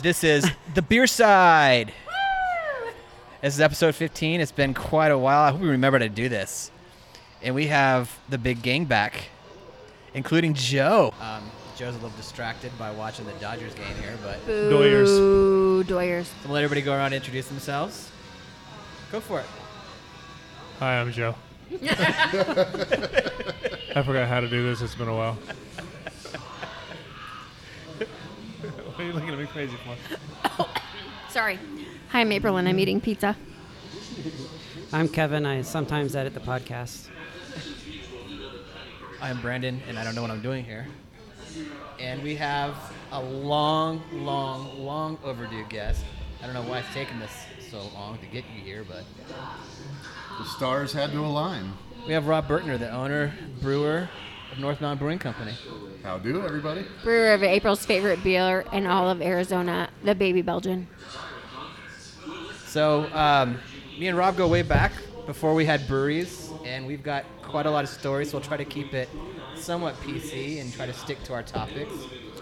[0.00, 1.92] So this is the beer side.
[3.42, 4.40] This is episode 15.
[4.40, 5.42] It's been quite a while.
[5.42, 6.70] I hope we remember to do this.
[7.42, 9.24] And we have the big gang back,
[10.14, 11.12] including Joe.
[11.20, 14.70] Um, Joe's a little distracted by watching the Dodgers game here, but Boo,
[15.84, 16.24] Doyers.
[16.24, 18.10] so we'll let everybody go around and introduce themselves.
[19.12, 19.46] Go for it.
[20.78, 21.34] Hi, I'm Joe.
[21.72, 21.76] I
[24.02, 24.80] forgot how to do this.
[24.80, 25.36] It's been a while.
[29.00, 29.74] Are you looking at me crazy
[30.52, 30.66] for?
[31.30, 31.58] Sorry.
[32.10, 33.34] Hi, I'm April, and I'm eating pizza.
[34.92, 35.46] I'm Kevin.
[35.46, 37.08] I sometimes edit the podcast.
[39.22, 40.86] I'm Brandon, and I don't know what I'm doing here.
[41.98, 42.76] And we have
[43.12, 46.04] a long, long, long overdue guest.
[46.42, 47.32] I don't know why it's taken this
[47.70, 49.04] so long to get you here, but
[50.38, 51.72] The stars had to align.
[52.06, 53.32] we have Rob Burtner, the owner,
[53.62, 54.10] brewer
[54.52, 55.52] of North Mountain Brewing Company.
[56.02, 56.84] How do, everybody?
[57.02, 60.88] Brewer of April's favorite beer in all of Arizona, the Baby Belgian.
[62.66, 63.58] So, um,
[63.98, 64.92] me and Rob go way back
[65.26, 68.56] before we had breweries, and we've got quite a lot of stories, so we'll try
[68.56, 69.08] to keep it
[69.56, 71.92] somewhat PC and try to stick to our topics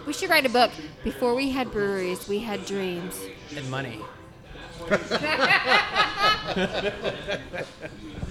[0.05, 0.71] We should write a book.
[1.03, 3.19] Before we had breweries, we had dreams.
[3.55, 3.99] and money.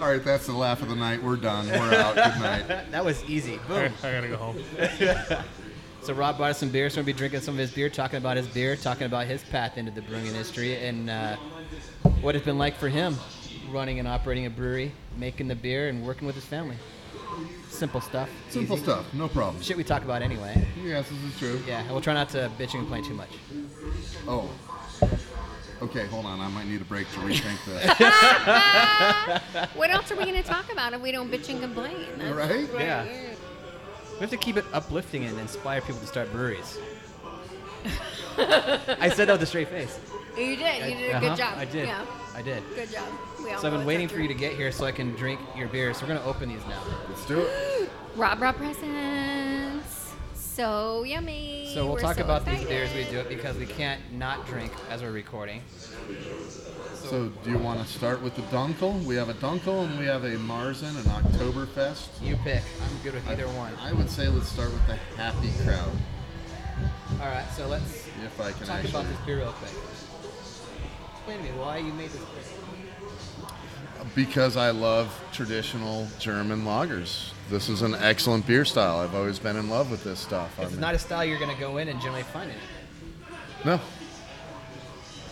[0.00, 1.22] All right, that's the laugh of the night.
[1.22, 1.68] We're done.
[1.68, 2.14] We're out.
[2.14, 2.86] Good night.
[2.90, 3.54] That was easy.
[3.54, 3.92] I, Boom.
[4.02, 4.62] I gotta go home.
[6.02, 8.16] So Rob bought us some beer, so we'll be drinking some of his beer, talking
[8.16, 11.36] about his beer, talking about his path into the brewing industry, and uh,
[12.20, 13.16] what it's been like for him
[13.70, 16.76] running and operating a brewery, making the beer, and working with his family.
[17.68, 18.28] Simple stuff.
[18.50, 18.84] Simple easy.
[18.84, 19.14] stuff.
[19.14, 19.62] No problem.
[19.62, 20.66] Shit we talk about anyway.
[20.84, 21.62] Yes, this is true.
[21.68, 23.30] Yeah, and we'll try not to bitch and complain too much.
[24.26, 24.50] Oh.
[25.82, 26.38] Okay, hold on.
[26.40, 27.84] I might need a break to rethink this.
[29.74, 32.06] What else are we going to talk about if we don't bitch and complain?
[32.18, 32.68] That's Right?
[32.78, 33.04] Yeah.
[34.12, 36.78] We have to keep it uplifting and inspire people to start breweries.
[38.38, 39.98] I said that with a straight face.
[40.38, 40.88] You did.
[40.88, 41.54] You did a Uh-huh, good job.
[41.58, 41.88] I did.
[41.88, 42.06] Yeah.
[42.36, 42.62] I did.
[42.76, 43.04] Good job.
[43.44, 45.66] We So I've been waiting for you to get here so I can drink your
[45.68, 45.92] beer.
[45.94, 46.80] So we're gonna open these now.
[47.08, 47.90] Let's do it.
[48.16, 49.81] Rob Rob presents.
[50.54, 51.70] So yummy.
[51.72, 52.92] So we'll We're talk so about these beers.
[52.94, 55.62] We do it because we can't not drink as we're recording.
[56.94, 59.02] So, do you want to start with the Dunkel?
[59.04, 62.08] We have a Dunkel and we have a Marzen, an Oktoberfest.
[62.20, 62.62] You pick.
[62.82, 63.72] I'm good with either one.
[63.80, 65.90] I would say let's start with the Happy Crowd,
[67.18, 67.48] All right.
[67.56, 68.90] So let's if I can talk actually.
[68.90, 69.72] about this beer real quick.
[71.12, 74.06] Explain to me why you made this beer.
[74.14, 77.32] Because I love traditional German lagers.
[77.50, 78.98] This is an excellent beer style.
[79.00, 80.58] I've always been in love with this stuff.
[80.58, 82.62] I It's mean- not a style you're gonna go in and generally find in it.
[83.64, 83.80] no,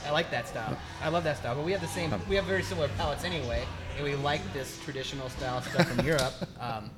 [0.07, 0.77] I like that style.
[1.03, 1.55] I love that style.
[1.55, 2.13] But we have the same.
[2.29, 3.65] We have very similar palates anyway,
[3.97, 6.35] and we like this traditional style stuff from Europe.
[6.61, 6.91] Um,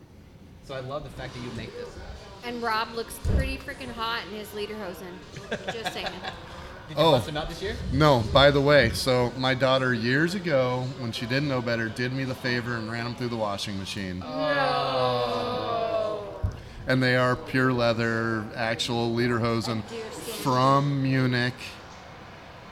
[0.65, 1.89] so I love the fact that you make this.
[2.45, 5.13] And Rob looks pretty freaking hot in his lederhosen.
[5.73, 6.09] Just saying.
[6.89, 7.13] Did you Oh.
[7.13, 7.77] bust them out this year?
[7.93, 12.13] No, by the way, so my daughter years ago, when she didn't know better, did
[12.13, 14.23] me the favor and ran them through the washing machine.
[14.27, 16.25] Oh.
[16.87, 19.83] And they are pure leather, actual lederhosen
[20.43, 21.55] from Munich.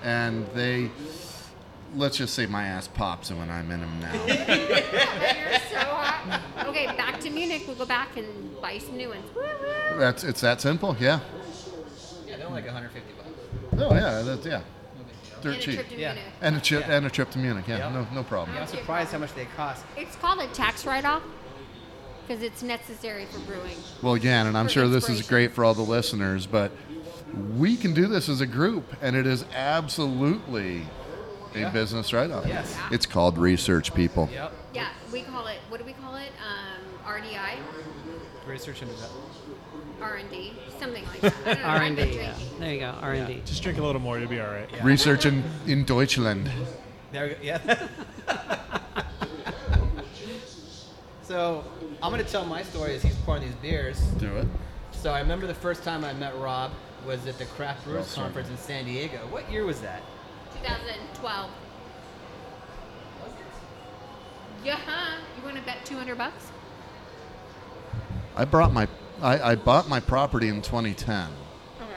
[0.02, 0.90] And they,
[1.94, 4.12] let's just say my ass pops when I'm in them now.
[4.26, 6.40] You're so hot.
[6.66, 7.64] Okay, back to Munich.
[7.66, 8.26] We'll go back and
[8.60, 9.24] buy some new ones.
[9.34, 9.98] Woo-hoo.
[9.98, 11.20] That's it's that simple, yeah.
[12.26, 13.12] Yeah, they're like 150
[13.70, 13.82] bucks.
[13.82, 14.60] Oh yeah, that's yeah,
[15.42, 15.74] dirt And a cheap.
[15.74, 16.12] trip to Yeah.
[16.14, 16.32] Munich.
[16.40, 16.94] And a trip Yeah.
[16.96, 17.92] and a trip to Munich, yeah, Yep.
[17.92, 18.54] no no problem.
[18.56, 19.84] Yeah, I'm surprised how much they cost.
[19.96, 21.22] It's called a tax write-off
[22.26, 23.76] because it's necessary for brewing.
[24.02, 25.28] Well, again, and I'm For sure this is inspiration.
[25.28, 26.70] great for all the listeners, but
[27.56, 30.86] we can do this as a group, and it is absolutely
[31.54, 31.68] a Yeah.
[31.70, 32.46] business write-off.
[32.46, 32.76] Yes.
[32.92, 34.28] It's called research, people.
[34.32, 34.52] Yep.
[34.74, 35.58] Yeah, we call it.
[35.68, 36.30] What do we call it?
[36.40, 37.56] Um, RDI,
[38.46, 39.10] Research into that.
[40.02, 41.34] R&D, something like that.
[41.46, 41.68] I don't know.
[41.68, 42.28] R I've and been D.
[42.58, 42.94] There you go.
[43.00, 43.42] R and D.
[43.44, 44.18] Just drink a little more.
[44.18, 44.68] You'll be all right.
[44.72, 44.84] Yeah.
[44.84, 46.50] Research in, in Deutschland.
[47.12, 47.36] There we go.
[47.42, 47.88] Yeah.
[51.22, 51.64] so
[52.02, 54.00] I'm gonna tell my story as he's pouring these beers.
[54.18, 54.46] Do it.
[54.92, 56.72] So I remember the first time I met Rob
[57.06, 58.26] was at the Craft Brewers sorry.
[58.26, 59.18] Conference in San Diego.
[59.30, 60.02] What year was that?
[60.62, 61.50] 2012.
[64.62, 65.16] Yeah, huh?
[65.38, 66.50] You want to bet 200 bucks?
[68.36, 68.86] I brought my
[69.22, 71.28] I, I bought my property in 2010.
[71.80, 71.90] Okay.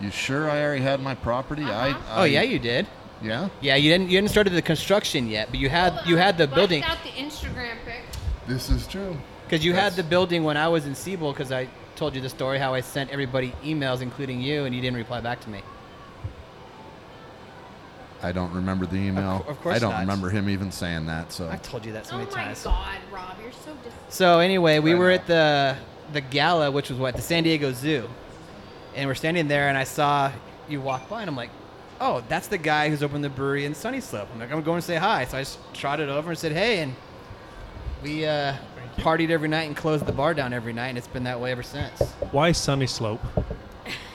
[0.00, 1.64] You sure I already had my property?
[1.64, 2.14] I, Uh-huh.
[2.14, 2.86] I Oh yeah, you did.
[3.22, 3.48] yeah.
[3.60, 4.08] Yeah, you didn't.
[4.10, 6.98] You hadn't started the construction yet, but you had you had the Bust building out
[7.02, 8.02] the Instagram pic.
[8.46, 9.16] This is true.
[9.44, 12.28] because you had the building when I was in Siebel because I told you the
[12.30, 15.60] story how I sent everybody emails, including you, and you didn't reply back to me.
[18.22, 19.44] I don't remember the email.
[19.48, 20.00] of course I don't not.
[20.00, 21.32] remember him even saying that.
[21.32, 22.62] So I've told you that so Oh many my times.
[22.64, 25.14] God, Rob, you're so dis- So anyway, we I were know.
[25.14, 25.76] at the
[26.12, 28.08] the gala, which was what the San Diego Zoo,
[28.94, 30.32] and we're standing there, and I saw
[30.68, 31.50] you walk by, and I'm like,
[32.00, 34.80] "Oh, that's the guy who's opened the brewery in Sunny Slope." I'm like, "I'm going
[34.80, 36.94] to say hi," so I just trotted over and said, "Hey," and
[38.02, 38.54] we uh,
[38.96, 41.52] partied every night and closed the bar down every night, and it's been that way
[41.52, 42.00] ever since.
[42.32, 43.20] Why Sunny Slope?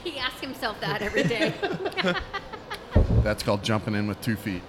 [0.03, 1.51] He asks himself that every day.
[3.23, 4.61] That's called jumping in with two feet.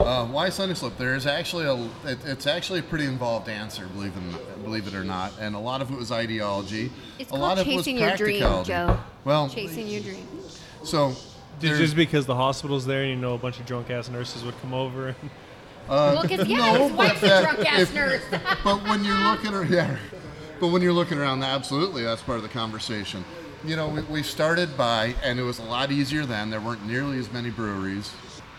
[0.00, 0.96] Uh, why Sunny Slope?
[0.98, 1.74] There is actually a.
[2.10, 5.58] It, it's actually a pretty involved answer, believe it, believe it or not, and a
[5.58, 6.90] lot of it was ideology.
[7.18, 8.64] It's a called lot of it was chasing your dream.
[8.64, 8.98] Joe.
[9.24, 10.26] Well, Chasing your dream.
[10.82, 11.14] so
[11.60, 14.42] Just, just because the hospital's there, and you know a bunch of drunk ass nurses
[14.44, 15.08] would come over.
[15.08, 15.30] And
[15.88, 18.22] well, because yeah, no, his wife's but a that- drunk ass if- nurse.
[18.64, 19.96] but when you're looking around, yeah,
[20.60, 23.24] but when you're looking around, absolutely, that's part of the conversation.
[23.64, 26.50] You know, we, we started by, and it was a lot easier then.
[26.50, 28.12] There weren't nearly as many breweries.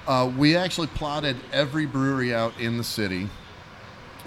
[0.08, 3.30] Uh, we actually plotted every brewery out in the city.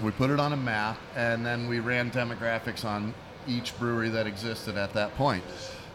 [0.01, 3.13] We put it on a map, and then we ran demographics on
[3.45, 5.43] each brewery that existed at that point.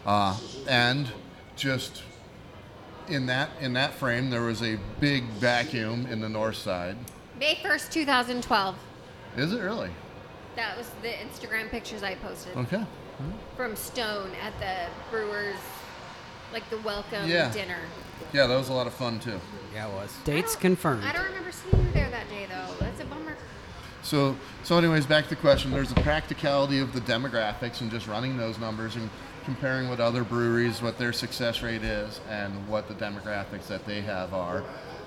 [0.05, 0.37] Uh,
[0.67, 1.11] and
[1.55, 2.03] just
[3.07, 6.95] in that in that frame, there was a big vacuum in the north side.
[7.39, 8.75] May 1st, 2012.
[9.35, 9.89] Is it really?
[10.55, 12.85] That was the Instagram pictures I posted Okay.
[13.55, 15.55] From Stone at the Brewers,
[16.53, 17.51] like the welcome Yeah.
[17.51, 17.79] dinner.
[18.33, 19.39] Yeah, that was a lot of fun too.
[19.73, 20.13] Yeah, it was.
[20.23, 21.03] Dates I don't- confirmed.
[21.05, 22.73] I don't remember seeing you there that day though.
[22.79, 23.35] That's a bummer.
[24.03, 25.71] So, so anyways, back to the question.
[25.71, 29.09] There's the practicality of the demographics and just running those numbers and
[29.45, 34.01] comparing what other breweries, what their success rate is, and what the demographics that they
[34.01, 34.63] have are.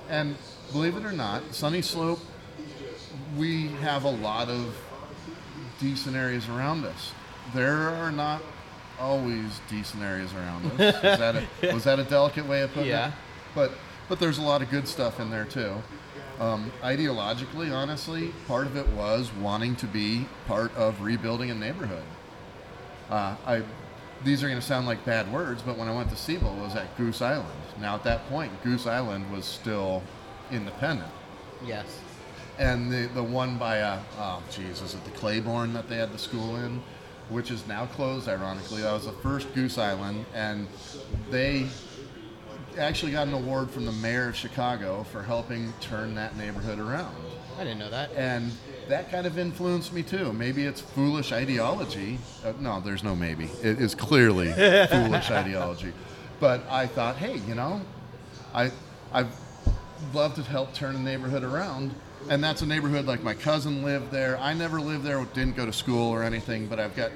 [0.09, 0.37] And
[0.73, 2.21] believe it or not, Sunny Slope,
[3.37, 4.77] we have a lot of
[5.81, 7.13] decent areas around us.
[7.55, 8.43] There are not
[9.01, 10.73] always decent areas around us.
[10.73, 12.93] Is that a, was that a delicate way of putting it?
[12.93, 13.09] Yeah.
[13.09, 13.15] it?
[13.55, 13.73] But
[14.09, 15.75] but there's a lot of good stuff in there too.
[16.41, 22.05] Um, ideologically, honestly, part of it was wanting to be part of rebuilding a neighborhood.
[23.11, 23.63] Uh, I,
[24.25, 26.61] these are going to sound like bad words, but when I went to Siebel, it
[26.61, 27.49] was at Goose Island.
[27.81, 30.03] Now, at that point, Goose Island was still
[30.51, 31.11] independent.
[31.65, 32.01] Yes.
[32.59, 36.13] And the, the one by, uh, oh, geez, was it the Clybourn that they had
[36.13, 36.83] the school in,
[37.29, 38.83] which is now closed, ironically.
[38.83, 40.67] That was the first Goose Island, and
[41.31, 41.67] they
[42.79, 47.15] actually got an award from the mayor of Chicago for helping turn that neighborhood around.
[47.59, 48.13] I didn't know that.
[48.13, 48.53] And
[48.89, 50.33] that kind of influenced me too.
[50.33, 52.19] Maybe it's foolish ideology.
[52.45, 53.47] Uh, no, there's no maybe.
[53.63, 54.53] It is clearly
[54.91, 55.93] foolish ideology.
[56.41, 57.81] But I thought, hey, you know,
[58.55, 58.71] I
[59.13, 59.33] I've
[60.15, 61.95] loved to help turn a neighborhood around.
[62.31, 64.39] And that's a neighborhood like my cousin lived there.
[64.39, 67.11] I never lived there, didn't go to school or anything, but I've got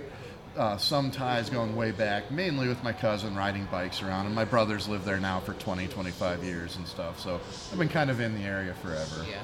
[0.56, 4.26] uh, some ties going way back, mainly with my cousin riding bikes around.
[4.26, 7.19] And my brothers live there now for 20, 25 years and stuff.
[7.20, 7.40] So
[7.72, 9.25] I've been kind of in the area forever.
[9.28, 9.43] Yeah.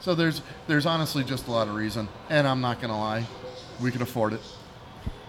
[0.00, 3.26] So there's there's honestly just a lot of reason, and I'm not gonna lie,
[3.82, 4.40] we can afford it.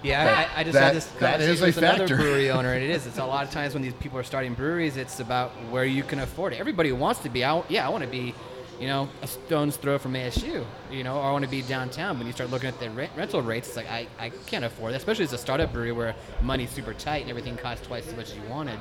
[0.02, 2.16] Yeah, I, I just That- had this that is with another factor.
[2.16, 3.06] brewery owner, and it is.
[3.06, 6.04] It's a lot of times when these people are starting breweries, it's about where you
[6.04, 6.60] can afford it.
[6.60, 7.66] Everybody wants to be out.
[7.70, 8.34] Yeah, I want to be,
[8.82, 12.18] you know, a stone's throw from ASU, you know, or I want to be downtown.
[12.18, 14.94] When you start looking at the rent, rental rates, it's like I, I can't afford
[14.94, 18.16] it, especially as a startup brewery where money's super tight and everything costs twice as
[18.16, 18.80] much as you wanted.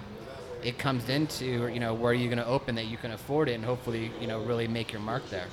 [0.64, 3.48] It comes into you know where are you going to open that you can afford
[3.48, 5.46] it and hopefully you know really make your mark there.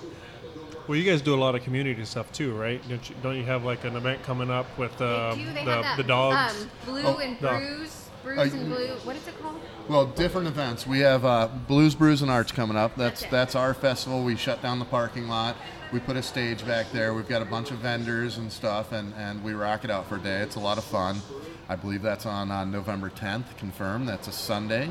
[0.87, 2.81] well, you guys do a lot of community stuff too, right?
[2.89, 5.45] Don't you, don't you have like an event coming up with uh, do.
[5.45, 6.61] They the, have that the dogs?
[6.63, 7.57] Um, blue Oh, and no.
[7.57, 8.87] brews, brews Uh, and blue.
[9.03, 9.55] What is it called?
[9.87, 10.85] Well, different events.
[10.85, 12.95] We have uh, Blues, Brews, and Arts coming up.
[12.95, 14.23] That's That's that's our festival.
[14.23, 15.55] We shut down the parking lot.
[15.93, 17.13] We put a stage back there.
[17.13, 20.17] We've got a bunch of vendors and stuff, and, and we rock it out for
[20.17, 20.41] a day.
[20.41, 21.21] It's a lot of fun.
[21.69, 23.55] I believe that's on uh, November 10th.
[23.57, 24.07] Confirmed.
[24.09, 24.89] That's a Sunday.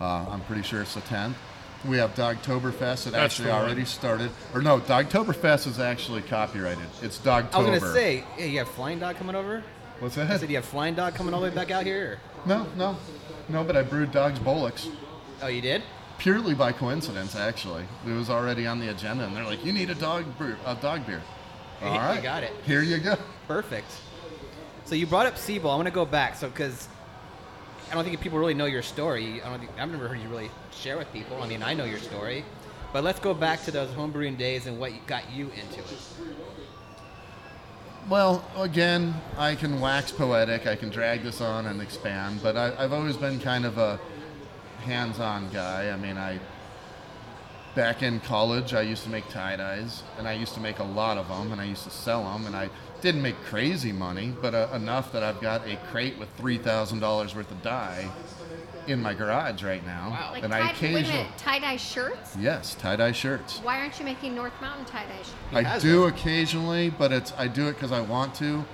[0.00, 1.34] Uh, I'm pretty sure it's the 10th.
[1.84, 3.06] We have Dogtoberfest.
[3.08, 3.62] It That's actually the one.
[3.64, 4.30] already started.
[4.54, 6.86] Or no, Dogtoberfest is actually copyrighted.
[7.02, 7.54] It's Dogtober.
[7.54, 9.62] I was going to say, yeah, you have Flying Dog coming over.
[10.00, 10.40] What's I that?
[10.40, 12.18] said you have Flying Dog coming all the way back out here.
[12.46, 12.96] No, no,
[13.48, 13.64] no.
[13.64, 14.88] But I brewed Dog's Bollocks.
[15.42, 15.82] Oh, you did?
[16.18, 17.84] purely by coincidence, actually.
[18.04, 20.74] It was already on the agenda, and they're like, "You need a dog brew, a
[20.74, 21.22] dog beer."
[21.82, 22.14] All right.
[22.16, 22.52] You got it.
[22.66, 23.16] Here you go.
[23.46, 23.90] Perfect.
[24.84, 25.70] So you brought up Siebel.
[25.70, 26.34] I want to go back.
[26.34, 26.88] So because
[27.90, 29.40] I don't think people really know your story.
[29.42, 31.40] I don't think I've never heard you really share with people.
[31.42, 32.44] I mean, I know your story,
[32.92, 35.98] but let's go back to those homebrewing days and what got you into it.
[38.08, 40.66] Well, again, I can wax poetic.
[40.66, 44.00] I can drag this on and expand, but I, I've always been kind of a
[44.84, 45.90] hands-on guy.
[45.90, 46.40] I mean, I
[47.74, 50.84] back in college, I used to make tie dyes, and I used to make a
[50.84, 52.70] lot of them, and I used to sell them, and I
[53.02, 57.00] didn't make crazy money, but uh, enough that I've got a crate with three thousand
[57.00, 58.10] dollars worth of dye
[58.88, 62.36] in my garage right now, Like and tie, I occasionally tie dye shirts?
[62.38, 63.58] yes tie dye shirts.
[63.62, 65.34] Why aren't you making North Mountain tie-dye shirts?
[65.52, 66.08] I do them.
[66.14, 68.64] occasionally, but it's I do it because I want to.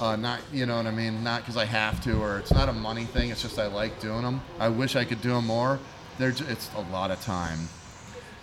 [0.00, 1.24] Uh, not, you know what I mean?
[1.24, 3.30] Not because I have to, or it's not a money thing.
[3.30, 4.42] It's just I like doing them.
[4.58, 5.78] I wish I could do them more.
[6.18, 7.58] They're, ju- it's a lot of time.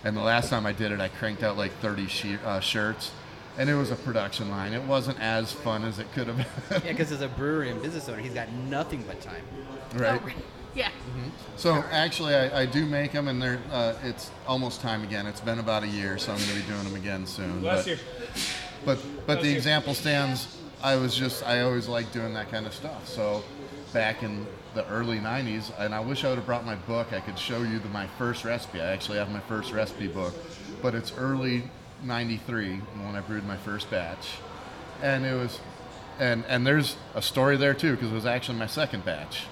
[0.04, 3.12] And the last time I did it, I cranked out like 30 she- uh, shirts,
[3.56, 4.72] and it was a production line.
[4.72, 6.36] It wasn't as fun as it could have
[6.68, 6.82] been.
[6.84, 9.42] Yeah, because as a brewery and business owner, he's got nothing but time.
[9.94, 10.20] right?
[10.24, 10.30] Oh,
[10.76, 10.90] yeah.
[11.56, 15.26] So actually, I, I do make them, and they're uh, it's almost time again.
[15.26, 17.60] It's been about a year, so I'm going to be doing them again soon.
[17.60, 17.98] Bless but, you.
[18.84, 20.58] but but the example stands.
[20.82, 23.08] I was just I always like doing that kind of stuff.
[23.08, 23.44] So
[23.92, 27.12] back in the early '90s, and I wish I would have brought my book.
[27.12, 28.80] I could show you the, my first recipe.
[28.80, 30.34] I actually have my first recipe book,
[30.82, 31.70] but it's early
[32.02, 34.38] '93 when I brewed my first batch,
[35.02, 35.60] and it was,
[36.18, 39.46] and and there's a story there too because it was actually my second batch.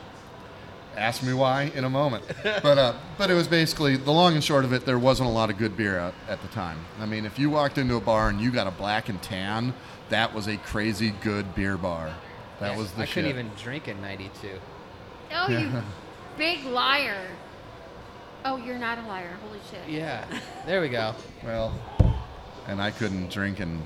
[0.97, 2.25] Ask me why in a moment.
[2.43, 4.85] but uh, but it was basically the long and short of it.
[4.85, 6.79] There wasn't a lot of good beer out at the time.
[7.01, 9.73] I mean, if you walked into a bar and you got a black and tan,
[10.11, 12.15] that was a crazy good beer bar.
[12.61, 13.15] That Yeah, was the I shit.
[13.15, 14.49] couldn't even drink in '92.
[15.35, 15.71] Oh, you
[16.37, 17.27] big liar.
[18.45, 19.31] Oh, you're not a liar.
[19.47, 19.89] Holy shit.
[19.89, 20.25] Yeah,
[20.67, 21.15] there we go.
[21.45, 21.73] Well,
[22.69, 23.81] and I couldn't drink in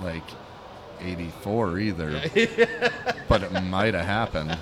[0.00, 0.24] like
[1.00, 2.10] '84 either.
[3.28, 4.58] but it might have happened.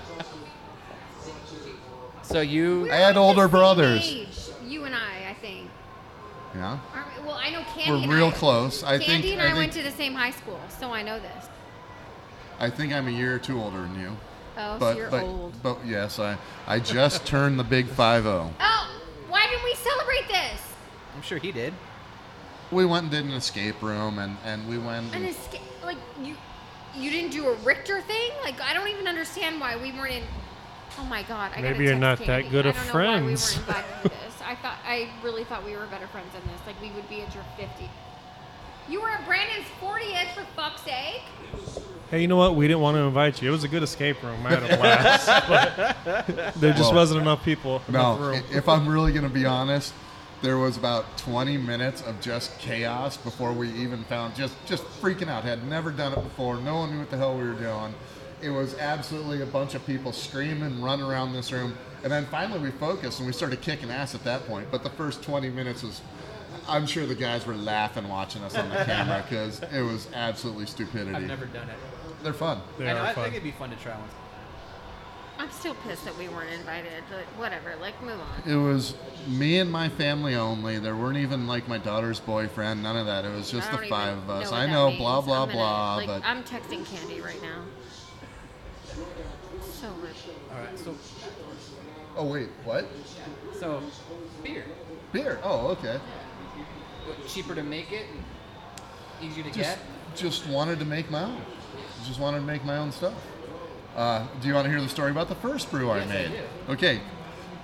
[2.22, 4.08] So you, We're I had like the older same brothers.
[4.08, 4.28] age,
[4.66, 5.68] you and I, I think.
[6.54, 6.78] Yeah,
[7.18, 7.26] we?
[7.26, 7.90] Well, I know Candy.
[7.90, 8.84] we're and real I, close.
[8.84, 11.02] I Candy think and I I, think went to the same high school, so I
[11.02, 11.46] know this.
[12.60, 14.16] I think I'm a year or two older than you.
[14.58, 15.62] Oh, But so you're but old.
[15.62, 16.36] but yes, I
[16.66, 18.52] I just turned the big five zero.
[18.60, 18.90] Oh,
[19.28, 20.60] why didn't we celebrate this?
[21.16, 21.72] I'm sure he did.
[22.70, 25.14] We went and did an escape room, and and we went.
[25.14, 26.36] An And, escape, like you,
[26.96, 28.30] you didn't do a Richter thing.
[28.42, 30.22] Like I don't even understand why we weren't in.
[30.98, 31.52] Oh my God!
[31.56, 32.48] I Maybe you're text not that Candy.
[32.50, 33.56] good I of don't know friends.
[33.56, 34.34] Why we weren't invited to this.
[34.44, 36.60] I thought I really thought we were better friends than this.
[36.66, 37.88] Like we would be at your 50.
[38.88, 41.22] You were at Brandon's 40th for fuck's sake.
[42.10, 42.56] Hey, you know what?
[42.56, 43.48] We didn't want to invite you.
[43.48, 44.44] It was a good escape room.
[44.44, 45.26] I had a blast.
[45.48, 47.80] but there just Well, wasn't enough people.
[47.88, 48.42] enough no, room.
[48.52, 49.94] i- if I'm really gonna be honest,
[50.42, 55.28] there was about 20 minutes of just chaos before we even found just just freaking
[55.28, 55.44] out.
[55.44, 56.56] Had never done it before.
[56.56, 57.94] No one knew what the hell we were doing.
[58.42, 62.58] It was absolutely a bunch of people screaming, running around this room, and then finally
[62.58, 64.66] we focused and we started kicking ass at that point.
[64.70, 66.00] But the first 20 minutes was.
[66.68, 70.66] I'm sure the guys were laughing watching us on the camera because it was absolutely
[70.66, 71.16] stupidity.
[71.16, 71.74] I've never done it.
[72.22, 72.60] They're fun.
[72.78, 73.24] They I, know, are I fun.
[73.24, 74.12] think it'd be fun to try once.
[75.38, 77.74] I'm still pissed that we weren't invited, but whatever.
[77.80, 78.48] Like move on.
[78.48, 78.94] It was
[79.26, 80.78] me and my family only.
[80.78, 82.80] There weren't even like my daughter's boyfriend.
[82.80, 83.24] None of that.
[83.24, 84.50] It was just the five of us.
[84.52, 85.00] what I know, means.
[85.00, 85.96] blah blah gonna- blah.
[85.96, 87.62] Like, but I'm texting Candy right now.
[89.84, 90.78] All right.
[90.78, 90.94] So,
[92.16, 92.86] oh wait, what?
[93.58, 93.82] so
[94.42, 94.64] beer.
[95.12, 95.40] Beer?
[95.42, 95.98] Oh, okay.
[97.06, 98.06] What, cheaper to make it,
[99.20, 99.78] easier to Just get.
[100.16, 101.42] just wanted to make my own.
[102.06, 103.14] Just wanted to make my own stuff.
[103.96, 106.12] Uh, do you want to hear the story about the first brew I Yes, I
[106.12, 106.30] made?
[106.66, 106.72] do.
[106.72, 107.00] Okay,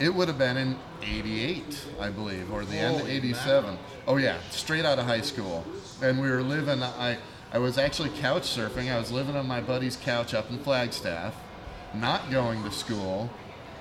[0.01, 3.79] it would have been in '88, I believe, or the end of Holy '87.
[4.09, 5.65] Oh yeah, straight out of high school,
[6.03, 6.83] and we were living.
[6.83, 7.19] I
[7.53, 8.93] I was actually couch surfing.
[8.93, 11.35] I was living on my buddy's couch up in Flagstaff,
[11.95, 13.31] not going to school.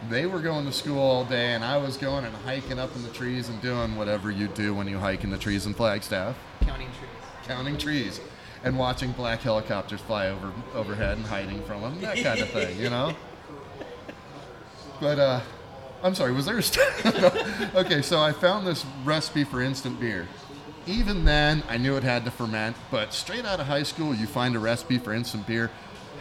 [0.10, 3.02] They were going to school all day, and I was going and hiking up in
[3.04, 6.36] the trees and doing whatever you do when you hike in the trees in Flagstaff
[6.62, 7.10] Counting trees.
[7.48, 8.22] counting trees
[8.64, 12.78] and watching black helicopters fly over overhead and hiding from them, that kind of thing,
[12.80, 13.16] you know.
[15.00, 15.42] But uh,
[16.04, 17.06] I'm sorry, was there a st-
[17.76, 18.02] okay?
[18.02, 20.28] So I found this recipe for instant beer.
[20.86, 24.26] Even then, I knew it had to ferment, but straight out of high school, you
[24.26, 25.70] find a recipe for instant beer.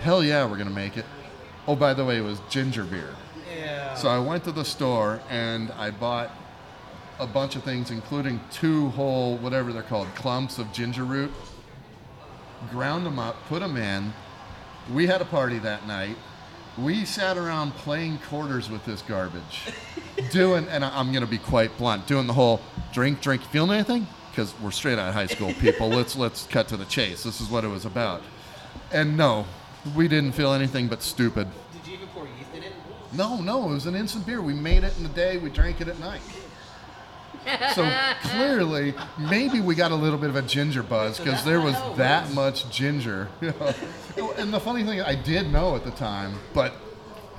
[0.03, 1.05] Hell yeah, we're gonna make it.
[1.69, 3.11] Oh, by the way, it was ginger beer.
[3.57, 3.95] Yeah.
[3.95, 6.31] So I went to the store and I bought
[7.19, 11.33] a bunch of things, including two whole, whatever they're called, clumps of ginger root.
[12.71, 14.13] Ground them up, put them in.
[14.93, 16.17] We had a party that night.
[16.79, 19.63] We sat around playing quarters with this garbage,
[20.31, 22.61] doing, and I'm going to be quite blunt, doing the whole
[22.93, 24.07] drink, drink, feeling anything?
[24.31, 25.89] Because we're straight out of high school people.
[25.97, 27.23] let's let's cut to the chase.
[27.23, 28.23] This is what it was about.
[28.93, 29.47] And no,
[29.95, 31.49] we didn't feel anything but stupid.
[31.73, 32.73] Did you even pour yeast in it?
[33.13, 34.41] No, no, it was an instant beer.
[34.41, 36.21] We made it in the day, we drank it at night.
[37.75, 37.89] So
[38.23, 42.33] clearly, maybe we got a little bit of a ginger buzz because there was that
[42.33, 43.29] much ginger.
[43.41, 46.75] and the funny thing, I did know at the time, but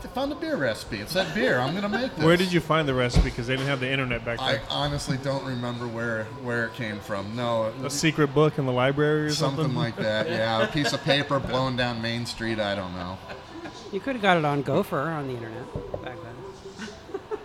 [0.03, 0.99] I found a beer recipe.
[1.01, 1.59] It said beer.
[1.59, 2.23] I'm gonna make this.
[2.23, 3.25] Where did you find the recipe?
[3.29, 4.47] Because they didn't have the internet back then.
[4.47, 7.35] I honestly don't remember where where it came from.
[7.35, 9.65] No, A secret book in the library or something?
[9.65, 10.27] something like that.
[10.37, 12.59] Yeah, a piece of paper blown down Main Street.
[12.59, 13.17] I don't know.
[13.91, 15.73] You could have got it on Gopher on the internet
[16.03, 17.39] back then.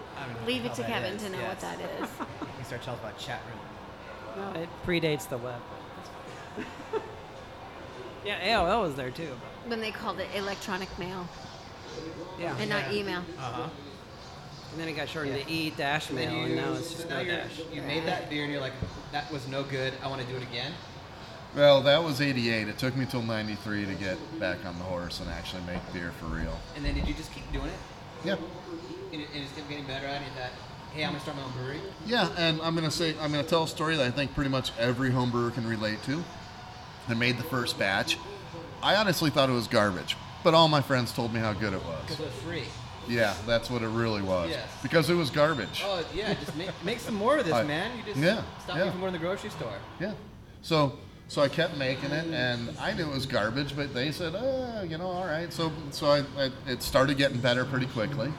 [0.47, 2.09] Leave it to Kevin to know what that is.
[2.59, 4.55] We start telling about chat room.
[4.55, 5.61] No, it predates the web.
[8.25, 9.37] Yeah, AOL was there too.
[9.67, 11.29] When they called it electronic mail
[12.39, 12.57] Yeah.
[12.59, 13.21] and not email.
[13.39, 13.69] Uh huh.
[14.73, 15.45] And then it got shortened Yeah.
[15.45, 17.61] to E dash mail, and now it's just now no you're, dash.
[17.73, 18.73] you made that beer and you're like,
[19.12, 19.93] that was no good.
[20.03, 20.73] I want to do it again.
[21.55, 22.69] Well, that was 88.
[22.69, 26.12] It took me till 93 to get back on the horse and actually make beer
[26.19, 26.59] for real.
[26.77, 27.79] And then did you just keep doing it?
[28.25, 28.37] Yeah.
[29.12, 30.29] And it, and it's kept getting better at it.
[30.39, 30.53] That
[30.95, 31.81] hey, I'm gonna start my own brewery.
[32.07, 34.73] Yeah, and I'm gonna say I'm gonna tell a story that I think pretty much
[34.79, 36.25] every home brewer can relate to.
[37.09, 38.17] I made the first batch.
[38.83, 41.81] I honestly thought it was garbage, but all my friends told me how good it
[41.81, 42.21] Because was.
[42.21, 42.65] it was free.
[43.09, 44.51] Yeah, that's what it really was.
[44.51, 44.69] Yes.
[44.83, 45.83] Because it was garbage.
[45.85, 47.91] Oh yeah, just make, make some more of this, I- man.
[47.99, 48.85] You just yeah, stop yeah.
[48.85, 49.75] me from going to the grocery store.
[50.01, 50.13] Yeah.
[50.63, 54.35] So so I kept making it, and I knew it was garbage, but they said,
[54.35, 55.53] uh, you know, all right.
[55.53, 58.33] So so I, I it started getting better pretty quickly,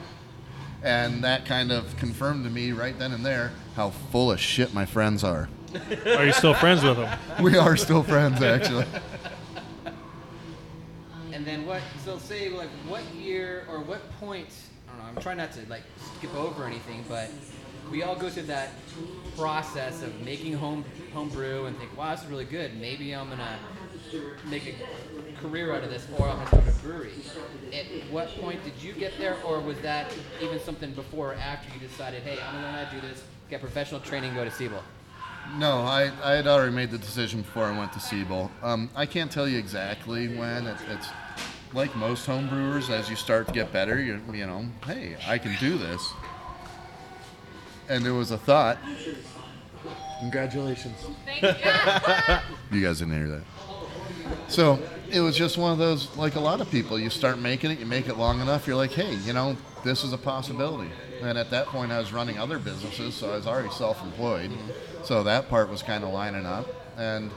[0.82, 4.72] and that kind of confirmed to me right then and there how full of shit
[4.72, 5.48] my friends are.
[6.16, 7.18] Are you still friends with them?
[7.42, 8.86] We are still friends, actually.
[11.44, 11.82] And then what?
[12.06, 14.48] So say like what year or what point?
[14.88, 15.04] I don't know.
[15.10, 15.82] I'm trying not to like
[16.16, 17.28] skip over anything, but
[17.90, 18.70] we all go through that
[19.36, 22.80] process of making home home brew and think, wow, this is really good.
[22.80, 23.58] Maybe I'm gonna
[24.46, 27.12] make a career out of this, or I'm gonna start a brewery.
[27.74, 31.70] At what point did you get there, or was that even something before or after
[31.74, 34.82] you decided, hey, I'm gonna do this, get professional training, go to Siebel?
[35.58, 38.50] No, I, I had already made the decision before I went to Siebel.
[38.62, 40.66] Um, I can't tell you exactly when.
[40.66, 41.08] It, it's
[41.74, 45.38] like most home brewers, as you start to get better, you you know, hey, I
[45.38, 46.12] can do this.
[47.88, 48.78] And there was a thought.
[50.20, 50.96] Congratulations.
[51.26, 52.78] Thank you.
[52.78, 53.42] You guys didn't hear that.
[54.48, 54.78] So
[55.10, 57.78] it was just one of those, like a lot of people, you start making it,
[57.78, 60.90] you make it long enough, you're like, hey, you know, this is a possibility.
[61.20, 64.50] And at that point, I was running other businesses, so I was already self employed.
[64.50, 65.04] Mm-hmm.
[65.04, 66.66] So that part was kind of lining up.
[66.96, 67.30] And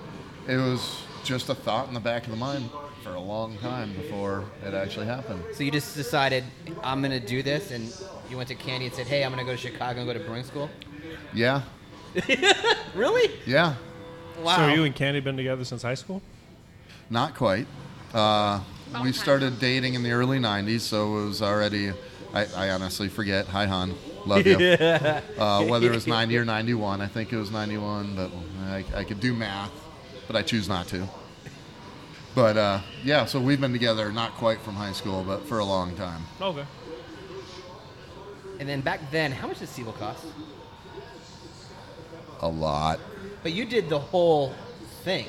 [0.48, 2.70] it was just a thought in the back of the mind
[3.08, 5.42] for a long time before it actually happened.
[5.54, 6.44] So you just decided,
[6.84, 7.94] I'm gonna do this, and
[8.30, 10.20] you went to Candy and said, hey, I'm gonna go to Chicago and go to
[10.20, 10.70] brewing school.
[11.34, 11.62] Yeah,
[12.96, 13.32] Really?
[13.46, 13.76] yeah,
[14.42, 14.56] Wow.
[14.58, 16.22] So you and Candy been together since high school?
[17.10, 17.66] not quite.
[18.14, 18.60] Uh,
[19.02, 21.92] we started dating in the early 90s, so it was already,
[22.34, 23.48] I, I honestly forget.
[23.48, 23.94] Hi, Han.
[24.26, 24.58] Love you.
[24.58, 27.00] uh, whether it was 90 or 91.
[27.02, 28.32] I think it was 91, but
[28.66, 29.72] I, I could do math,
[30.28, 31.08] but I choose not to.
[32.38, 35.66] But uh, yeah, so we've been together not quite from high school, but for a
[35.66, 36.22] long time.
[36.40, 36.66] Okay.
[38.60, 40.24] And then back then, how much did Siebel cost?
[42.42, 43.00] A lot.
[43.42, 44.54] But you did the whole
[45.04, 45.26] thing.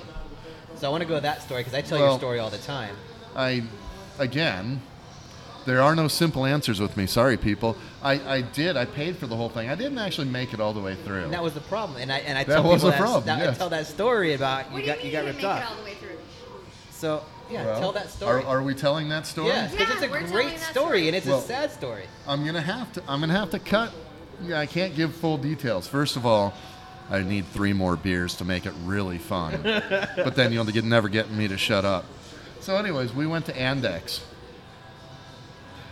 [0.76, 2.50] So I want to go to that story because I tell Well- your story all
[2.50, 2.94] the time.
[3.34, 3.62] I,
[4.18, 4.82] again,
[5.64, 7.06] there are no simple answers with me.
[7.06, 7.74] Sorry, people.
[8.02, 8.76] I, I did.
[8.76, 9.70] I paid for the whole thing.
[9.70, 11.24] I didn't actually make it all the way through.
[11.24, 12.02] And that was the problem.
[12.02, 13.54] And I and I That tell was people the problem, that, yes.
[13.56, 15.84] I tell that story about you what got you you mean got you ripped didn't
[15.86, 16.17] make it off.
[16.98, 18.42] So yeah, Well, tell that story.
[18.42, 19.48] Are, are we telling that story?
[19.48, 21.06] Yes, because Yeah, it's we're a great story, story.
[21.06, 22.04] and it's Well- a sad story.
[22.26, 23.02] I'm gonna have to.
[23.06, 23.92] I'm gonna have to cut.
[24.42, 25.86] Yeah, I can't give full details.
[25.86, 26.54] First of all,
[27.08, 29.60] I need three more beers to make it really fun.
[30.16, 32.04] but then you'll get, never get me to shut up.
[32.60, 34.20] So, anyways, we went to Andechs.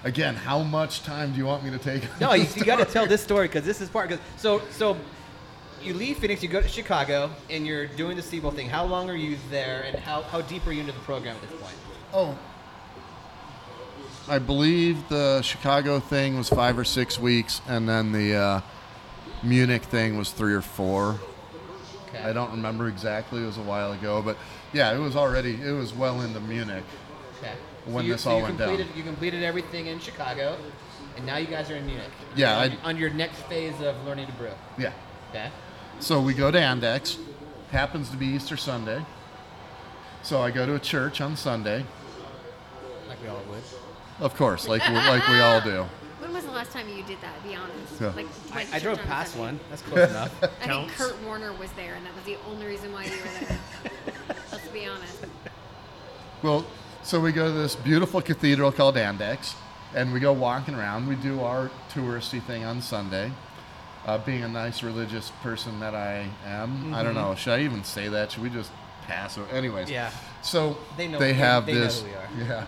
[0.05, 2.03] Again, how much time do you want me to take?
[2.21, 4.11] No, you, you got to tell this story because this is part.
[4.11, 4.97] Cause, so so
[5.87, 8.69] you leave Phoenix, you go to Chicago, and you're doing the Siebel thing.
[8.69, 11.43] How long are you there, and how, how deep are you into the program at
[11.43, 11.75] this point?
[12.13, 12.39] Oh,
[14.29, 18.61] I believe the Chicago thing was five or six weeks, and then the uh,
[19.43, 21.21] Munich thing was three or four.
[22.09, 22.19] Okay.
[22.19, 23.43] I don't remember exactly.
[23.43, 24.37] It was a while ago, but
[24.73, 25.61] yeah, it was already.
[25.63, 26.85] It was well into Munich.
[27.39, 27.53] Okay.
[27.85, 28.69] when you, this so all went down.
[28.69, 30.57] completed, You completed everything in Chicago,
[31.17, 32.11] and now you guys are in Munich.
[32.35, 34.51] Yeah, On, I- on your next phase of learning to brew.
[34.79, 34.93] Yeah.
[35.31, 35.51] Okay.
[36.01, 37.19] So we go to Andechs.
[37.71, 39.05] Happens to be Easter Sunday.
[40.23, 41.85] So I go to a church on Sunday.
[43.09, 43.63] Like we all would.
[44.21, 45.87] Of course, like we, like we all do.
[46.19, 47.41] When was the last time you did that?
[47.45, 48.01] Be honest.
[48.01, 48.13] Yeah.
[48.17, 49.47] Like, I, I drove on past Sunday.
[49.47, 49.61] one.
[49.71, 50.43] That's close enough.
[50.43, 53.47] I think Kurt Warner was there, and that was the only reason why you were
[53.47, 53.59] there.
[54.51, 55.25] Let's be honest.
[56.43, 56.67] Well,
[57.05, 59.55] so we go to this beautiful cathedral called Andechs,
[59.95, 61.07] and we go walking around.
[61.07, 63.31] We do our touristy thing on Sunday.
[64.07, 67.35] Uh, being a nice religious person that I am, I don't know.
[67.35, 68.31] Should I even say that?
[68.31, 68.71] Should we just
[69.03, 69.53] pass it?
[69.53, 69.91] Anyways.
[69.91, 70.13] Yeah.
[70.43, 72.01] So They know- they have they this.
[72.03, 72.29] who we are.
[72.49, 72.67] Yeah.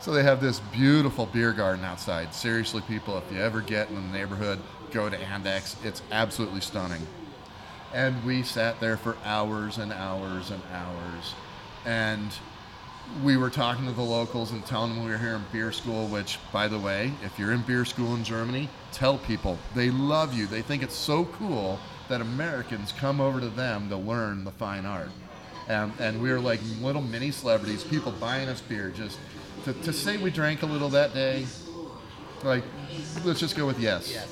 [0.00, 2.34] So they have this beautiful beer garden outside.
[2.34, 4.58] Seriously, people, if you ever get in the neighborhood,
[4.92, 5.76] go to Andechs.
[5.84, 7.06] It's absolutely stunning.
[7.94, 11.34] And we sat there for hours and hours and hours.
[11.84, 12.30] And
[13.24, 16.06] we were talking to the locals and telling them we were here in beer school,
[16.08, 19.58] which, by the way, if you're in beer school in Germany, tell people.
[19.74, 20.46] They love you.
[20.46, 24.86] They think it's so cool that Americans come over to them to learn the fine
[24.86, 25.10] art.
[25.68, 27.84] and, and we were like little mini celebrities.
[27.84, 29.18] People buying us beer just
[29.64, 31.46] to, to say we drank a little that day.
[32.42, 32.64] Like,
[33.24, 34.26] let's just go with yes.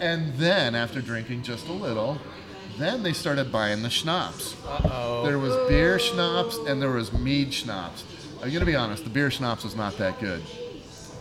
[0.00, 2.18] And then after drinking just a little,
[2.82, 4.56] then they started buying the schnapps.
[4.66, 5.24] Uh-oh.
[5.26, 8.04] There was beer schnapps and there was mead schnapps.
[8.42, 10.42] I'm gonna be honest, the beer schnapps was not that good.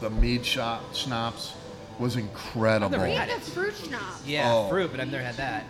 [0.01, 1.53] The mead shop schnapps
[1.99, 2.89] was incredible.
[2.89, 4.25] never We had had the fruit schnapps.
[4.25, 4.69] Yeah, Oh.
[4.69, 5.65] fruit, but I've never had that.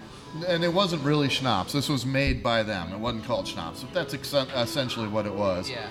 [0.47, 1.73] And it wasn't really schnapps.
[1.73, 2.93] This was made by them.
[2.93, 3.81] It wasn't called schnapps.
[3.83, 5.69] But that's ex- essentially what it was.
[5.69, 5.87] Yeah.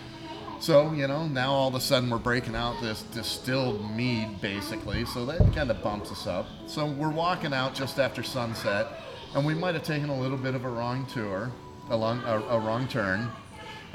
[0.60, 5.04] So, you know, now all of a sudden we're breaking out this distilled mead, basically.
[5.06, 6.46] So that kind of bumps us up.
[6.66, 8.86] So we're walking out just after sunset,
[9.34, 11.50] and we might have taken a little bit of a wrong tour,
[11.88, 13.28] a, long, a, a wrong turn,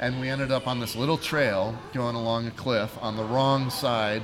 [0.00, 3.70] and we ended up on this little trail going along a cliff on the wrong
[3.70, 4.22] side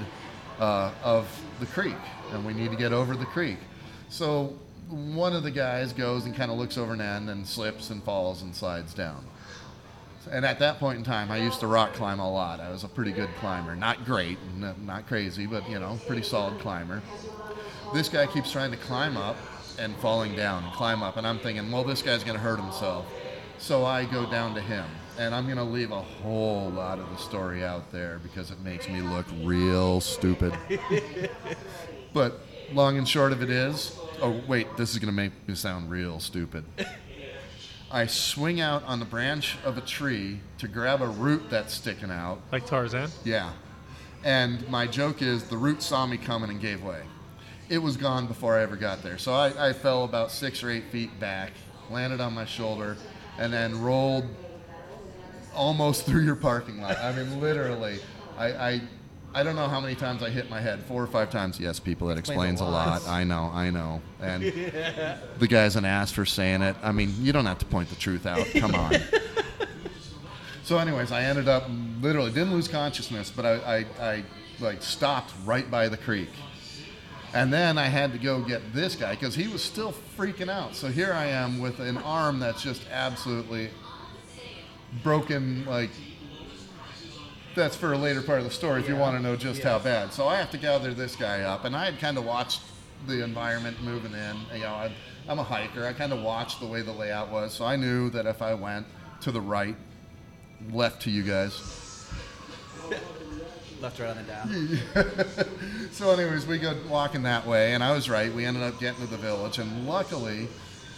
[0.58, 1.28] uh, of
[1.60, 1.96] the creek,
[2.32, 3.58] and we need to get over the creek.
[4.08, 7.90] So one of the guys goes and kind of looks over an end and slips
[7.90, 9.24] and falls and slides down.
[10.30, 12.60] And at that point in time, I used to rock climb a lot.
[12.60, 13.74] I was a pretty good climber.
[13.74, 14.38] Not great,
[14.84, 17.02] not crazy, but you know, pretty solid climber.
[17.92, 19.36] This guy keeps trying to climb up
[19.78, 22.60] and falling down and climb up, and I'm thinking, well, this guy's going to hurt
[22.60, 23.06] himself.
[23.58, 24.84] So I go down to him,
[25.18, 28.60] and I'm going to leave a whole lot of the story out there because it
[28.60, 30.52] makes me look real stupid.
[32.12, 32.40] but
[32.72, 35.90] long and short of it is, oh wait, this is going to make me sound
[35.90, 36.64] real stupid.
[37.90, 42.10] I swing out on the branch of a tree to grab a root that's sticking
[42.10, 42.40] out.
[42.50, 43.10] Like Tarzan.
[43.22, 43.52] Yeah.
[44.24, 47.02] And my joke is the root saw me coming and gave way.
[47.72, 49.16] It was gone before I ever got there.
[49.16, 51.52] So I, I fell about six or eight feet back,
[51.90, 52.98] landed on my shoulder,
[53.38, 54.26] and then rolled
[55.54, 56.98] almost through your parking lot.
[56.98, 57.98] I mean, literally.
[58.36, 58.80] I, I,
[59.34, 60.80] I don't know how many times I hit my head.
[60.80, 61.58] Four or five times.
[61.58, 63.02] Yes, people, it Explains explains a a lot.
[63.04, 63.08] lot.
[63.10, 64.02] I know, I know.
[64.20, 64.42] And
[65.38, 66.76] the guy's an ass for saying it.
[66.82, 68.46] I mean, you don't have to point the truth out.
[68.54, 68.92] Come on.
[70.64, 71.64] So, anyways, I ended up
[72.00, 73.54] literally didn't lose consciousness, but I,
[74.00, 74.24] I, I
[74.60, 76.28] like stopped right by the creek,
[77.34, 80.74] and then I had to go get this guy because he was still freaking out.
[80.74, 83.70] So here I am with an arm that's just absolutely
[85.02, 85.64] broken.
[85.64, 85.90] Like
[87.54, 89.78] that's for a later part of the story if you want to know just how
[89.78, 90.12] bad.
[90.12, 92.62] So I have to gather this guy up, and I had kind of watched
[93.06, 94.36] the environment moving in.
[94.54, 94.92] You know, I,
[95.28, 95.86] I'm a hiker.
[95.86, 98.54] I kind of watched the way the layout was, so I knew that if I
[98.54, 98.86] went
[99.22, 99.76] to the right,
[100.70, 102.08] left to you guys.
[103.82, 105.46] Left, right on the down.
[105.90, 108.32] So, anyways, we go walking that way, and I was right.
[108.32, 110.48] We ended up getting to the village, and luckily,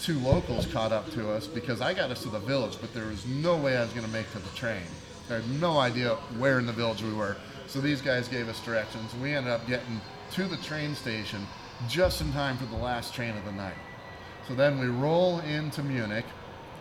[0.03, 3.07] two locals caught up to us because I got us to the village, but there
[3.07, 4.83] was no way I was going to make to the train.
[5.31, 7.37] I had no idea where in the village we were.
[7.67, 10.01] So these guys gave us directions, we ended up getting
[10.33, 11.47] to the train station
[11.89, 13.79] just in time for the last train of the night.
[14.47, 16.27] So then we roll into Munich,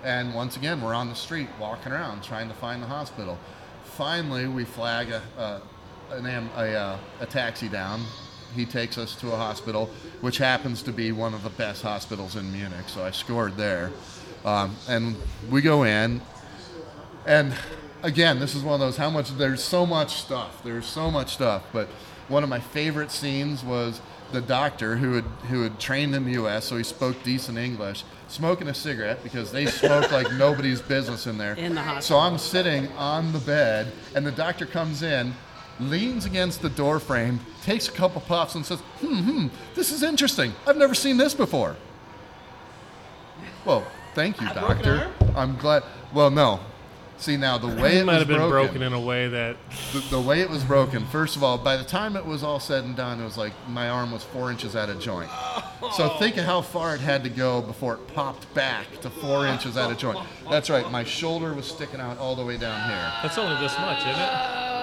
[0.04, 3.40] and once again, we're on the street walking around trying to find the hospital.
[3.86, 5.62] Finally, we flag a, a,
[6.14, 8.04] an, am- a, uh, a taxi down.
[8.56, 9.90] He takes us to a hospital,
[10.22, 12.88] which happens to be one of the best hospitals in Munich.
[12.88, 13.92] So I scored there.
[14.46, 15.16] Um, and
[15.50, 16.22] we go in,
[17.26, 17.56] and
[18.04, 20.64] again, this is one of those how much there's so much stuff.
[20.64, 21.64] There's so much stuff.
[21.72, 21.88] But
[22.28, 26.34] one of my favorite scenes was the doctor who had who had trained in the
[26.34, 31.26] U.S., so he spoke decent English, smoking a cigarette because they smoke like nobody's business
[31.26, 31.54] in there.
[31.54, 32.20] In the hospital.
[32.20, 32.24] So.
[32.24, 35.34] I'm sitting on the bed, and the doctor comes in,
[35.80, 40.04] leans against the door frame, takes a couple puffs, and says, "Hmm, hmm, this is
[40.04, 40.54] interesting.
[40.68, 41.76] I've never seen this before."
[43.66, 45.12] Well, thank you, doctor.
[45.36, 45.84] I'm glad.
[46.14, 46.60] Well, no.
[47.18, 48.52] See now the way It it might was have been broken.
[48.80, 49.56] broken, in a way that
[49.94, 51.06] the, the way it was broken.
[51.06, 53.54] First of all, by the time it was all said and done, it was like
[53.70, 55.30] my arm was four inches out of joint.
[55.96, 59.46] So think of how far it had to go before it popped back to four
[59.46, 60.18] inches out of joint.
[60.50, 60.90] That's right.
[60.92, 63.12] My shoulder was sticking out all the way down here.
[63.22, 64.83] that's only this much, isn't it?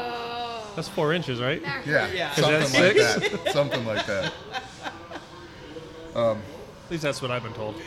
[0.76, 1.62] That's four inches, right?
[1.87, 2.33] Yeah, Yeah.
[2.35, 3.52] something Is like that that.
[3.52, 4.33] Something like that.
[6.14, 6.37] At
[6.90, 7.74] least that's what I've been told.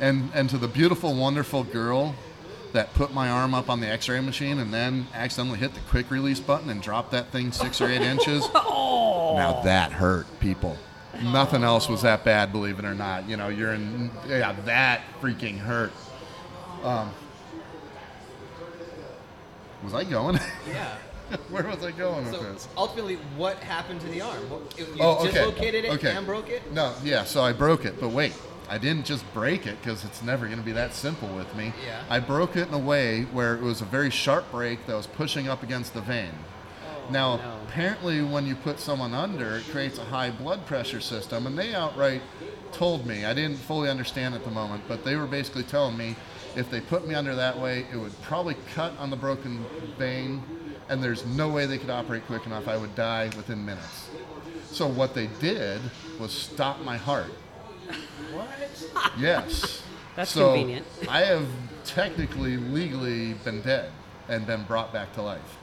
[0.00, 2.16] And and to the beautiful, wonderful girl
[2.72, 6.10] that put my arm up on the X-ray machine and then accidentally hit the quick
[6.10, 8.44] release button and dropped that thing six or eight inches.
[8.54, 9.34] oh.
[9.36, 10.76] Now that hurt, people.
[11.22, 13.28] Nothing else was that bad, believe it or not.
[13.28, 14.10] You know, you're in.
[14.26, 15.92] Yeah, that freaking hurt.
[16.82, 17.12] Um,
[19.84, 20.40] was I going?
[20.68, 20.96] Yeah.
[21.50, 22.68] Where was I going with So this?
[22.76, 24.42] ultimately, what happened to the arm?
[24.76, 25.32] You Oh, okay.
[25.32, 26.14] dislocated it okay.
[26.16, 26.72] and broke it?
[26.72, 27.24] No, yeah.
[27.24, 28.34] So I broke it, but wait,
[28.68, 31.72] I didn't just break it because it's never going to be that simple with me.
[31.86, 32.02] Yeah.
[32.08, 35.06] I broke it in a way where it was a very sharp break that was
[35.06, 36.30] pushing up against the vein.
[36.84, 37.58] Oh, now, no.
[37.68, 41.74] apparently, when you put someone under, it creates a high blood pressure system, and they
[41.74, 42.22] outright
[42.72, 46.16] told me, I didn't fully understand at the moment, but they were basically telling me
[46.56, 49.64] if they put me under that way, it would probably cut on the broken
[49.98, 50.42] vein,
[50.88, 52.68] and there's no way they could operate quick enough.
[52.68, 54.10] I would die within minutes.
[54.70, 55.80] So what they did
[56.18, 57.32] was stop my heart.
[58.32, 58.48] What?
[59.18, 59.82] Yes.
[60.16, 60.86] That's so convenient.
[61.08, 61.46] I have
[61.84, 63.90] technically, legally been dead
[64.28, 65.58] and been brought back to life.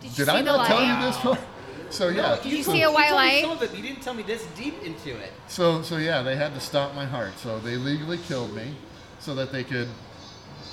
[0.00, 1.24] Did you Did I not tell you this?
[1.24, 1.38] one?
[1.90, 2.36] So yeah.
[2.42, 3.42] Did you see a white light?
[3.42, 5.32] Some of it, you didn't tell me this deep into it.
[5.48, 7.38] So so yeah, they had to stop my heart.
[7.38, 8.74] So they legally killed me,
[9.20, 9.88] so that they could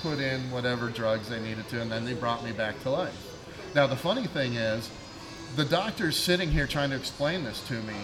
[0.02, 3.14] put in whatever drugs they needed to, and then they brought me back to life.
[3.74, 4.90] Now the funny thing is,
[5.56, 7.94] the doctor's sitting here trying to explain this to me,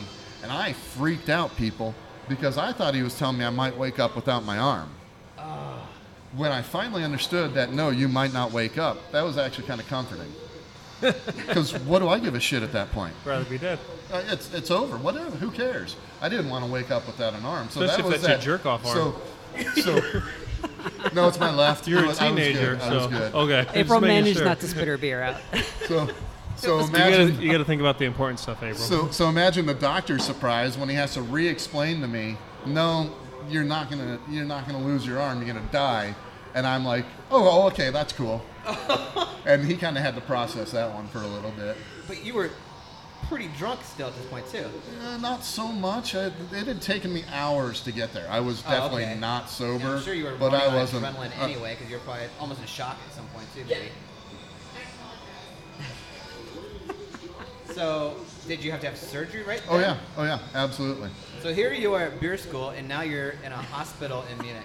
[0.42, 1.94] and I freaked out, people,
[2.28, 4.90] because I thought he was telling me I might wake up without my arm.
[6.36, 9.80] When I finally understood that no, you might not wake up, that was actually kind
[9.80, 10.32] of comforting.
[11.46, 13.14] Because what do I give a shit at that point?
[13.24, 13.78] Rather be dead.
[14.12, 14.96] Uh, it's it's over.
[14.98, 15.30] Whatever.
[15.36, 15.94] Who cares?
[16.20, 17.68] I didn't want to wake up without an arm.
[17.70, 18.40] So Especially that if was that.
[18.40, 18.96] jerk-off arm.
[18.96, 19.20] So,
[19.80, 20.00] so
[21.14, 21.86] no, it's my left.
[21.88, 22.80] You're I a was- I was teenager, good.
[22.82, 23.34] I was so good.
[23.34, 23.66] okay.
[23.74, 24.44] April managed sure.
[24.46, 25.36] not to spit her beer out.
[25.88, 26.08] So,
[26.56, 27.30] so You imagine.
[27.30, 28.74] gotta, you gotta think about the important stuff, April.
[28.78, 33.14] So, so imagine the doctor's surprise when he has to re-explain to me, "No,
[33.48, 35.38] you're not gonna, you're not gonna lose your arm.
[35.38, 36.14] You're gonna die."
[36.54, 38.44] And I'm like, "Oh, oh, okay, that's cool."
[39.46, 41.76] and he kind of had to process that one for a little bit.
[42.08, 42.50] But you were
[43.28, 44.64] pretty drunk still at this point too.
[45.04, 46.14] Uh, not so much.
[46.14, 48.26] I, it had taken me hours to get there.
[48.30, 49.18] I was Oh, definitely okay.
[49.18, 51.04] not sober, I'm sure you were but I wasn't.
[51.04, 53.88] adrenaline uh, anyway because you're probably almost in shock at some point too, maybe.
[57.74, 61.10] so, did you have to have surgery right oh yeah, oh yeah, absolutely.
[61.42, 64.62] So here you are at beer school, and now you're in a hospital in Munich.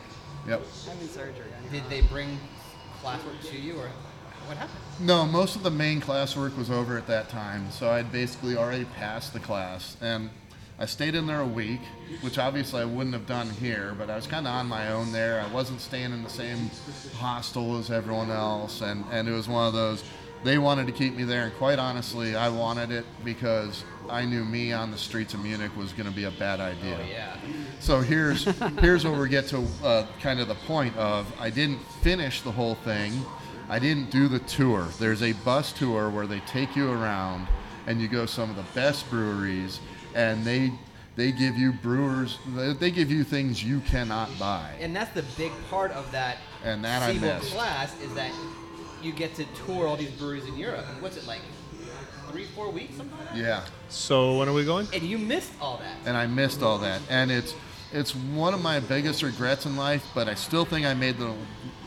[0.47, 0.61] Yep.
[0.91, 1.45] I'm in surgery.
[1.71, 2.39] Did they bring
[3.03, 3.89] classwork to you, or
[4.47, 4.79] what happened?
[4.99, 8.85] No, most of the main classwork was over at that time, so I'd basically already
[8.85, 10.29] passed the class, and
[10.79, 11.81] I stayed in there a week,
[12.21, 15.11] which obviously I wouldn't have done here, but I was kind of on my own
[15.11, 15.41] there.
[15.41, 16.71] I wasn't staying in the same
[17.15, 20.03] hostel as everyone else, and, and it was one of those.
[20.43, 24.43] They wanted to keep me there, and quite honestly, I wanted it because I knew
[24.43, 26.97] me on the streets of Munich was going to be a bad idea.
[26.99, 27.37] Oh yeah.
[27.79, 28.43] So here's
[28.79, 32.51] here's where we get to uh, kind of the point of I didn't finish the
[32.51, 33.13] whole thing.
[33.73, 34.87] I didn't do the tour.
[34.99, 37.47] There's a bus tour where they take you around
[37.87, 39.79] and you go some of the best breweries
[40.13, 40.71] and they
[41.15, 44.69] they give you brewers they, they give you things you cannot buy.
[44.79, 47.55] And that's the big part of that And that I Siebel missed.
[47.55, 48.31] class is that
[49.01, 50.85] you get to tour all these breweries in Europe.
[50.93, 51.41] And what's it like?
[52.29, 53.35] Three, four weeks sometimes?
[53.35, 53.63] Yeah.
[53.89, 54.87] so when are we going?
[54.93, 55.97] And you missed all that.
[56.05, 57.01] and I missed all that.
[57.09, 57.55] And it's
[57.93, 61.33] it's one of my biggest regrets in life, but I still think I made the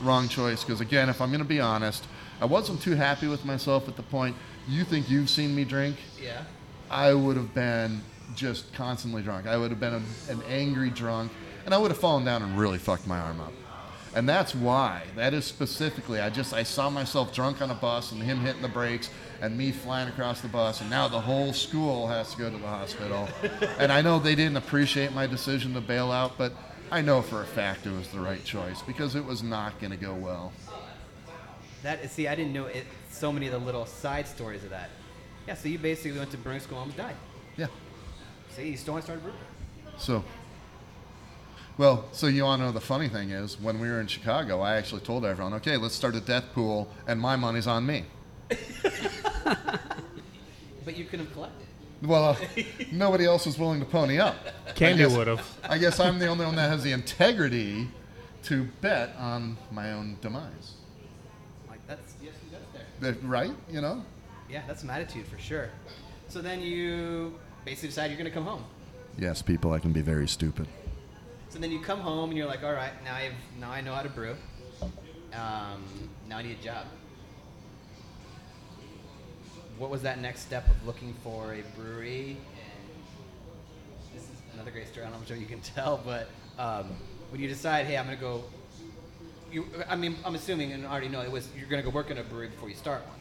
[0.02, 2.06] wrong choice because again, if I'm going to be honest,
[2.40, 4.36] I wasn't too happy with myself at the point.
[4.68, 5.96] You think you've seen me drink?
[6.22, 6.42] Yeah.
[6.90, 8.02] I would have been
[8.34, 9.46] just constantly drunk.
[9.46, 11.32] I would have been a, an angry drunk,
[11.64, 13.52] and I would have fallen down and really fucked my arm up.
[14.16, 15.02] And that's why.
[15.14, 16.20] That is specifically.
[16.20, 19.10] I just I saw myself drunk on a bus and him hitting the brakes
[19.42, 22.56] and me flying across the bus, and now the whole school has to go to
[22.56, 23.28] the hospital.
[23.78, 26.54] and I know they didn't appreciate my decision to bail out, but
[26.90, 29.90] I know for a fact it was the right choice because it was not going
[29.90, 30.50] to go well.
[31.82, 32.86] That is, see, I didn't know it.
[33.10, 34.88] So many of the little side stories of that.
[35.46, 35.54] Yeah.
[35.56, 37.16] So you basically went to brewing school, and almost died.
[37.58, 37.66] Yeah.
[38.48, 39.38] See, you still want to start a brewery.
[39.98, 40.24] So,
[41.78, 44.60] well, so you want to know the funny thing is, when we were in Chicago,
[44.60, 48.04] I actually told everyone, okay, let's start a death pool, and my money's on me.
[50.84, 51.66] But you couldn't have collected.
[52.02, 52.36] Well, uh,
[52.92, 54.36] nobody else was willing to pony up.
[54.76, 55.58] Candy I guess- would have.
[55.68, 57.88] I guess I'm the only one that has the integrity
[58.44, 60.74] to bet on my own demise.
[61.68, 62.64] Like that's yes, that's
[63.00, 63.12] there.
[63.12, 63.50] That- Right?
[63.68, 64.04] You know?
[64.48, 65.70] Yeah, that's some attitude for sure.
[66.28, 67.34] So then you
[67.64, 68.62] basically decide you're gonna come home.
[69.18, 70.68] Yes, people, I can be very stupid.
[71.48, 73.94] So then you come home and you're like, all right, now I've now I know
[73.94, 74.36] how to brew.
[75.32, 75.84] Um,
[76.28, 76.86] now I need a job.
[79.78, 82.30] What was that next step of looking for a brewery?
[82.30, 85.06] And this is another great story.
[85.06, 86.28] I don't know if you can tell, but
[86.58, 86.96] um,
[87.30, 88.44] when you decide, hey, I'm gonna go.
[89.52, 92.10] You, I mean, I'm assuming and I already know it was you're gonna go work
[92.10, 93.15] in a brewery before you start one.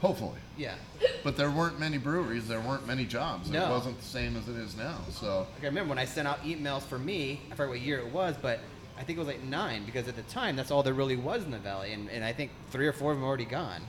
[0.00, 0.38] Hopefully.
[0.56, 0.74] Yeah.
[1.22, 3.50] But there weren't many breweries, there weren't many jobs.
[3.50, 3.66] No.
[3.66, 4.98] It wasn't the same as it is now.
[5.10, 7.98] So, Like I remember when I sent out emails for me, I forget what year
[7.98, 8.60] it was, but
[8.98, 11.44] I think it was like nine because at the time that's all there really was
[11.44, 13.82] in the valley, and, and I think three or four of them were already gone.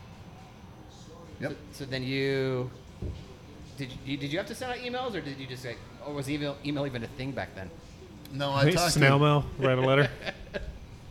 [1.39, 1.55] yep.
[1.71, 2.69] So then you
[3.77, 6.13] did you did you have to send out emails or did you just like or
[6.13, 7.69] was email email even a thing back then?
[8.33, 10.09] No, I Hey, talked snail to, mail, write a letter.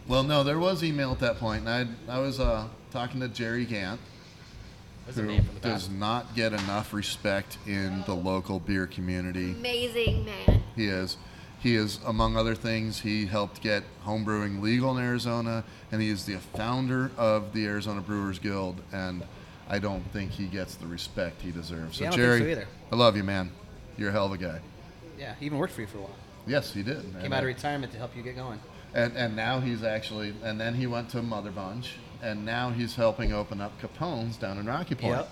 [0.09, 3.29] Well, no, there was email at that point, and I I was uh, talking to
[3.29, 4.20] Jerry Gant, That's a
[5.17, 5.93] who name the does past.
[5.93, 9.53] not get enough respect in the local beer community.
[9.53, 10.63] Amazing man.
[10.77, 11.17] He is.
[11.61, 16.25] He is, among other things, he helped get homebrewing legal in Arizona, and he is
[16.25, 18.81] the founder of the Arizona Brewers Guild.
[18.93, 19.23] And
[19.69, 21.99] I don't think he gets the respect he deserves.
[21.99, 22.69] So, Yeah, I don't think Jerry, so either.
[22.93, 23.51] I love you, man.
[23.99, 24.61] You're a hell of a guy.
[25.19, 26.15] Yeah, he even worked for you for a while.
[26.47, 27.03] Yes, he did.
[27.03, 28.59] Came And- out of retirement to help you get going.
[28.95, 32.95] and and now he's actually, and then he went to Mother Bunch, and now he's
[32.97, 35.31] helping open up Capone's down in Rocky Point Yep.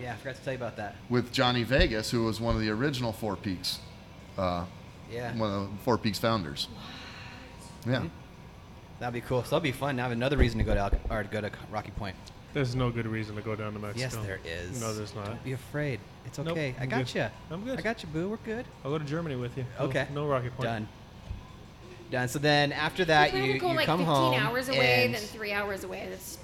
[0.00, 0.94] Yeah, I forgot to tell you about that.
[1.08, 3.80] with Johnny Vegas, who was one of the original Four Peaks,
[4.36, 4.64] uh,
[5.10, 5.36] Yeah.
[5.36, 6.68] one of the Four Peaks founders.
[7.86, 8.04] Yeah.
[9.00, 9.42] That'd be cool.
[9.44, 9.96] So that'd be fun.
[9.96, 12.16] Now I have another reason to go to Al- or to go to Rocky Point.
[12.54, 14.00] There's no good reason to go down to Mexico.
[14.00, 14.80] Yes, there is.
[14.80, 15.26] No, there's not.
[15.26, 16.00] Don't be afraid.
[16.26, 16.74] It's Nope, okay.
[16.78, 17.14] I I'm got good.
[17.14, 17.26] you.
[17.50, 17.78] I'm good.
[17.78, 18.28] I got you, boo.
[18.28, 18.66] We're good.
[18.84, 19.64] I'll go to Germany with you.
[19.78, 20.06] No- Okay.
[20.12, 20.62] No Rocky Point.
[20.62, 20.88] Done.
[22.10, 22.28] Done.
[22.28, 24.34] So then after that, We're you, gonna go you like come 15 home.
[24.34, 26.06] hours away, and- then three hours away.
[26.08, 26.38] That's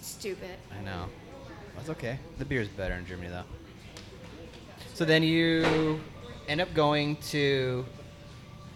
[0.00, 0.56] stupid.
[0.78, 1.06] I know.
[1.76, 2.18] That's okay.
[2.38, 3.42] The beer's better in Germany, though.
[4.94, 6.00] So then you
[6.46, 7.84] end up going to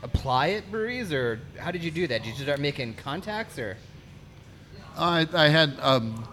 [0.02, 2.24] apply at breweries, or how did you do that?
[2.24, 3.76] Did you start making contacts, or?
[4.96, 6.26] I, I had, um,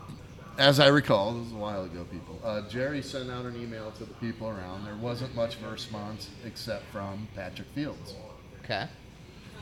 [0.57, 2.39] as I recall, this was a while ago, people.
[2.43, 4.85] Uh, Jerry sent out an email to the people around.
[4.85, 8.15] There wasn't much of a response except from Patrick Fields,
[8.63, 8.87] Okay.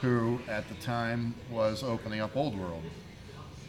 [0.04, 2.84] Who at the time was opening up Old World.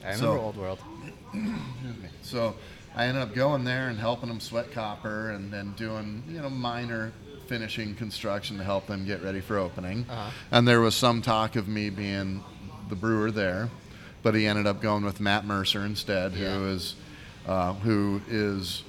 [0.03, 0.81] I remember So- Old World.
[1.33, 2.09] Excuse me.
[2.23, 2.57] So
[2.97, 6.51] I ended up going there and helping them sweat copper and then doing, you know,
[6.51, 7.13] minor
[7.47, 10.05] finishing construction to help them get ready for opening.
[10.11, 10.31] Uh-huh.
[10.51, 12.43] And there was some talk of me being
[12.89, 13.71] the brewer there,
[14.25, 16.57] but he ended up going with Matt Mercer instead, Yeah.
[16.59, 16.97] who is
[17.47, 18.83] uh, who is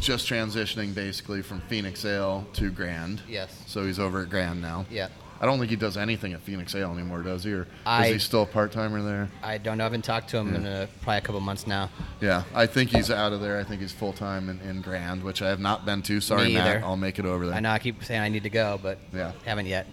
[0.00, 3.22] just transitioning basically from Phoenix Ale to Grand.
[3.28, 3.62] Yes.
[3.66, 4.86] So he's over at Grand now.
[4.90, 5.08] Yeah.
[5.40, 7.52] I don't think he does anything at Phoenix Ale anymore, does he?
[7.52, 9.28] Or I- is he still a part timer there?
[9.42, 9.84] I don't know.
[9.84, 11.90] I haven't talked to him in a, probably a couple months now.
[12.20, 13.58] Yeah, I think he's out of there.
[13.58, 16.20] I think he's full time in, in Grand, which I have not been to.
[16.20, 16.82] Sorry, Me Matt.
[16.82, 17.54] I'll make it over there.
[17.54, 19.32] I know I keep saying I need to go, but Yeah.
[19.44, 19.86] haven't yet.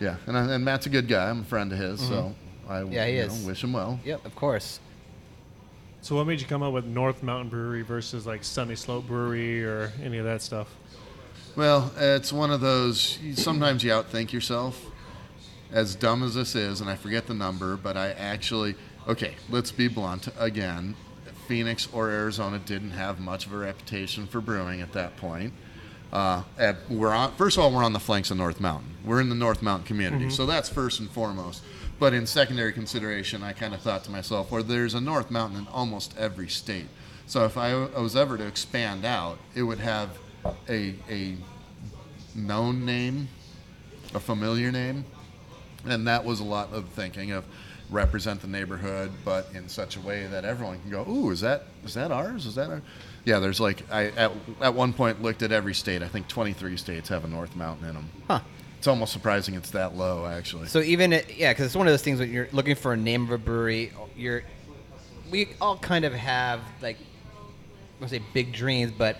[0.00, 1.30] Yeah, and, I- and Matt's a good guy.
[1.30, 2.34] I'm a friend of his, so
[2.68, 2.92] I Mm-hmm.
[2.92, 3.40] Yeah, he you is.
[3.42, 3.98] know, wish him well.
[4.04, 4.80] Yep, of course.
[6.02, 9.64] So what made you come up with North Mountain Brewery versus like Sunny Slope Brewery
[9.64, 10.68] or any of that stuff?
[11.56, 13.18] Well, it's one of those.
[13.34, 14.84] Sometimes you outthink yourself.
[15.72, 18.74] As dumb as this is, and I forget the number, but I actually.
[19.08, 20.94] Okay, let's be blunt again.
[21.48, 25.54] Phoenix or Arizona didn't have much of a reputation for brewing at that point.
[26.12, 27.32] Uh, at, we're on.
[27.32, 28.94] First of all, we're on the flanks of North Mountain.
[29.04, 31.62] We're in the North Mountain community, so that's first and foremost.
[31.98, 35.60] But in secondary consideration, I kind of thought to myself, well, there's a North Mountain
[35.60, 36.88] in almost every state.
[37.26, 40.18] So if I, I was ever to expand out, it would have
[40.68, 41.36] a a
[42.34, 43.28] known name,
[44.14, 45.04] a familiar name,
[45.84, 47.44] and that was a lot of thinking of
[47.90, 51.64] represent the neighborhood, but in such a way that everyone can go, "Ooh, is that
[51.84, 52.46] is that ours?
[52.46, 52.82] Is that our?"
[53.24, 56.02] Yeah, there's like I at, at one point looked at every state.
[56.02, 58.10] I think 23 states have a North Mountain in them.
[58.28, 58.40] Huh.
[58.78, 60.68] It's almost surprising it's that low, actually.
[60.68, 62.96] So even it, yeah, because it's one of those things when you're looking for a
[62.96, 64.42] name of a brewery, you're
[65.30, 69.16] we all kind of have like I want to say big dreams, but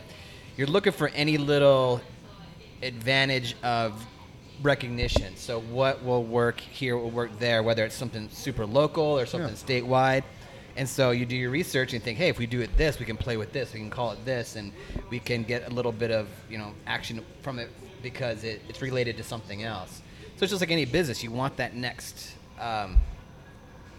[0.56, 2.00] you're looking for any little
[2.82, 4.06] advantage of
[4.62, 5.36] recognition.
[5.36, 9.54] So what will work here will work there, whether it's something super local or something
[9.54, 10.24] statewide.
[10.76, 13.06] And so you do your research and think, hey, if we do it this, we
[13.06, 14.72] can play with this, we can call it this, and
[15.10, 17.70] we can get a little bit of you know action from it
[18.02, 20.02] because it, it's related to something else.
[20.36, 22.34] So it's just like any business, you want that next.
[22.60, 22.98] Um,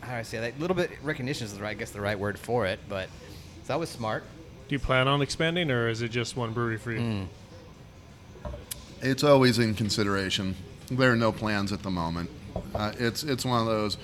[0.02, 0.56] how do I say that?
[0.56, 3.10] A little bit recognition is the right, I guess the right word for it, but
[3.64, 4.24] so that was smart.
[4.68, 7.00] Do you plan on expanding or is it just one brewery for you?
[7.00, 8.50] Hmm.
[9.02, 10.56] it's always in consideration.
[10.92, 12.30] There are no plans at the moment.
[12.76, 13.98] Uh, it's it's one of those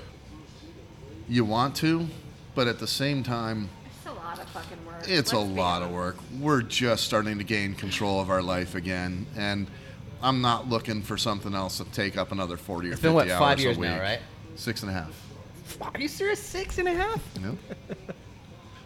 [1.28, 2.08] you want to,
[2.56, 5.04] but at the same time, It's a lot of fucking work.
[5.08, 6.18] It's a Let's be lot of work.
[6.40, 9.68] We're just starting to gain control of our life again, and
[10.22, 13.16] I'm not looking for something else to take up another 40 or It's 50 been,
[13.16, 13.90] what, hours five a years week.
[13.90, 14.20] now, right?
[14.56, 15.28] Six and a half.
[15.82, 16.40] Are you serious?
[16.40, 17.22] Six and a half?
[17.42, 17.56] Yep.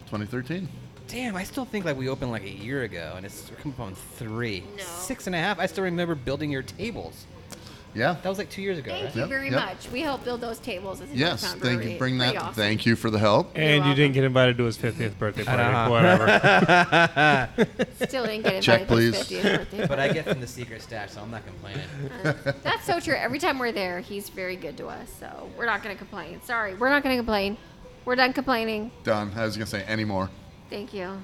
[0.06, 0.68] 2013.
[1.08, 3.74] Damn, I still think like we opened like a year ago, and it's we're coming
[3.74, 4.62] up on three.
[4.76, 4.82] No.
[4.82, 5.58] Six and a half.
[5.58, 7.24] I still remember building your tables.
[7.94, 8.16] Yeah.
[8.22, 9.14] That was like two years ago, Thank right?
[9.14, 9.60] you Yep, very yep.
[9.64, 9.88] much.
[9.90, 11.00] We helped build those tables.
[11.00, 11.42] As Yes.
[11.42, 11.98] Northbound Thank you.
[11.98, 12.36] Bring that.
[12.36, 12.52] awesome.
[12.54, 13.52] Thank you for the help.
[13.56, 13.96] And you welcome.
[13.96, 15.62] didn't get invited to his 50th birthday party.
[15.62, 15.88] Uh-huh.
[15.90, 17.48] Whatever.
[18.06, 19.40] Still didn't get invited Check, to his please.
[19.42, 19.86] 50th birthday.
[19.86, 21.82] But I get from the secret stash, so I'm not complaining.
[22.62, 23.14] That's so true.
[23.16, 25.10] Every time we're there, he's very good to us.
[25.18, 26.42] So we're not going to complain.
[26.42, 27.56] Sorry, we're not going to complain.
[28.04, 28.90] We're done complaining.
[29.02, 29.32] Done.
[29.34, 30.30] I was gonna say any more.
[30.70, 31.20] Thank you.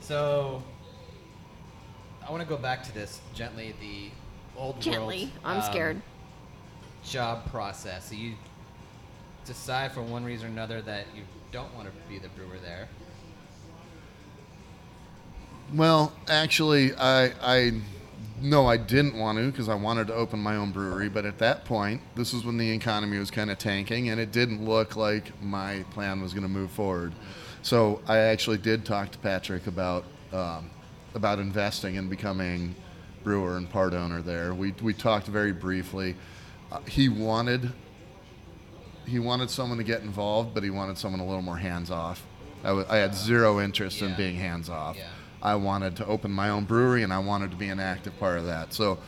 [0.00, 0.62] So
[2.26, 3.74] I want to go back to this gently.
[3.80, 4.10] The
[4.56, 5.24] old Gently.
[5.24, 6.02] world, I'm um, scared.
[7.04, 8.08] Job process.
[8.08, 8.34] So you
[9.44, 11.22] decide for one reason or another that you
[11.52, 12.88] don't want to be the brewer there.
[15.74, 17.72] Well, actually, I, I
[18.40, 21.08] no, I didn't want to because I wanted to open my own brewery.
[21.08, 24.32] But at that point, this was when the economy was kind of tanking, and it
[24.32, 27.12] didn't look like my plan was going to move forward.
[27.62, 30.70] So I actually did talk to Patrick about um,
[31.14, 32.74] about investing and becoming
[33.24, 34.54] brewer and part owner there.
[34.54, 36.16] We we talked very briefly.
[36.72, 37.72] Uh, he wanted
[39.06, 42.24] he wanted someone to get involved, but he wanted someone a little more hands off.
[42.62, 44.96] I wa- I had zero interest in being hands off.
[44.96, 45.08] Yeah.
[45.42, 48.38] I wanted to open my own brewery, and I wanted to be an active part
[48.38, 48.74] of that.
[48.74, 48.98] So,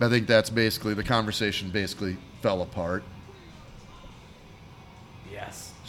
[0.00, 1.68] I think that's basically the conversation.
[1.70, 3.04] Basically, fell apart.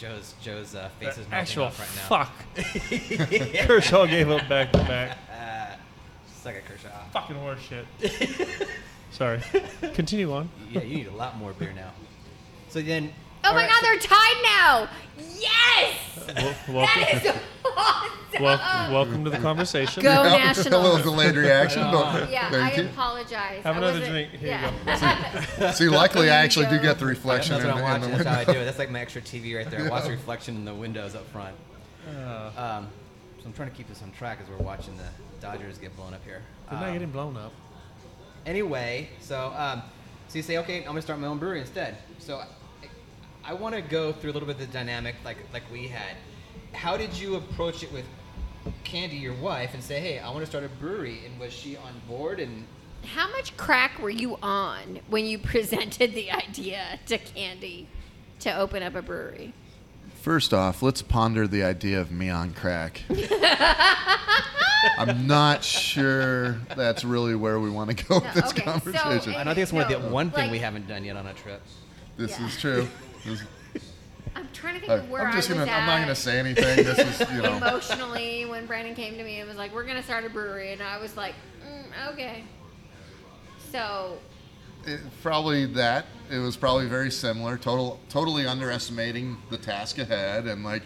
[0.00, 2.24] Joe's Joe's uh, face is melting Actual off right now.
[2.24, 3.66] fuck.
[3.66, 5.18] Kershaw gave up back to back.
[6.42, 6.88] Suck it, Kershaw.
[7.12, 8.68] Fucking horse shit.
[9.10, 9.40] Sorry.
[9.94, 10.48] Continue on.
[10.70, 11.90] Yeah, you need a lot more beer now.
[12.68, 13.12] So then.
[13.48, 14.88] Oh my alright, God, they're tied now.
[15.38, 15.94] Yes,
[16.68, 17.32] Wel- welcome, that is
[17.76, 18.42] awesome.
[18.42, 20.02] wel- welcome to the conversation.
[20.02, 20.80] Go national.
[20.80, 21.02] a little Nationals.
[21.02, 21.82] delayed reaction.
[21.92, 22.84] but Yeah, I thank you.
[22.86, 23.62] apologize.
[23.62, 24.30] Have I another wasn't- drink.
[24.32, 25.70] Here you yeah.
[25.72, 28.10] See, luckily, I actually do get the That's reflection what in, I'm the, in watching.
[28.18, 28.50] the That's how window.
[28.50, 28.64] I do it.
[28.64, 29.86] That's like my extra TV right there.
[29.86, 31.54] I watch the reflection in the windows up front.
[32.08, 32.88] Uh, Um,
[33.40, 35.04] so I'm trying to keep this on track as we're watching the
[35.40, 36.42] Dodgers get blown up here.
[36.70, 37.52] they're not Um, getting blown up.
[38.44, 39.82] Anyway, so um,
[40.28, 41.96] so you say, okay, I'm gonna start my own brewery instead.
[42.18, 42.42] So
[43.46, 45.88] I, I want to go through a little bit of the dynamic like like we
[45.88, 46.16] had.
[46.72, 48.04] How did you approach it with
[48.84, 51.20] Candy, your wife, and say, hey, I want to start a brewery?
[51.24, 52.40] And was she on board?
[52.40, 52.64] And
[53.04, 57.88] How much crack were you on when you presented the idea to Candy
[58.40, 59.54] to open up a brewery?
[60.20, 63.02] First off, let's ponder the idea of me on crack.
[64.98, 69.32] I'm not sure that's really where we want to go with this okay, conversation.
[69.34, 71.04] it- I don't think it's one of the No, one thing like- we haven't done
[71.04, 71.62] yet on a trip.
[72.16, 72.46] this Yeah.
[72.46, 72.88] is true.
[74.36, 75.70] I'm trying to think of where I'm just I was gonna.
[75.70, 76.84] at I'm not gonna say anything.
[76.84, 77.56] This is, you know.
[77.56, 80.82] emotionally when Brandon came to me and was like, "We're gonna start a brewery," and
[80.82, 81.34] I was like,
[81.66, 82.44] mm, "Okay."
[83.72, 84.18] So
[84.86, 86.06] it, probably that.
[86.30, 87.56] It was probably very similar.
[87.56, 90.82] Total, totally underestimating the task ahead, and like,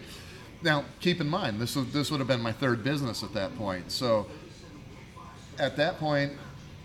[0.61, 3.55] now keep in mind this was this would have been my third business at that
[3.57, 3.91] point.
[3.91, 4.27] So,
[5.59, 6.33] at that point,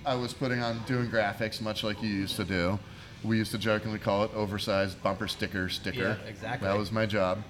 [0.04, 2.78] I was putting on doing graphics, much like you used to do.
[3.26, 6.18] We used to jokingly call it oversized bumper sticker sticker.
[6.20, 6.68] Yeah, exactly.
[6.68, 7.42] That was my job,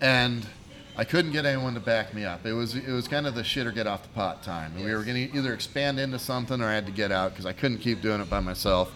[0.00, 0.46] and
[0.96, 2.46] I couldn't get anyone to back me up.
[2.46, 4.72] It was it was kind of the shit or get off the pot time.
[4.76, 7.32] And We were going to either expand into something or I had to get out
[7.32, 8.92] because I couldn't keep doing it by myself.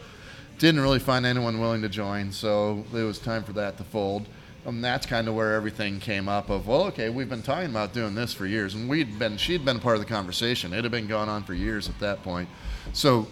[0.59, 4.26] Didn't really find anyone willing to join, so it was time for that to fold.
[4.66, 7.95] And that's kind of where everything came up of, well, okay, we've been talking about
[7.95, 8.74] doing this for years.
[8.74, 10.74] And we'd been, she'd been part of the conversation.
[10.74, 12.47] It had been going on for years at that point.
[12.93, 13.26] So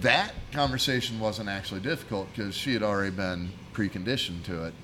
[0.00, 4.74] that conversation wasn't actually difficult because she had already been preconditioned to it.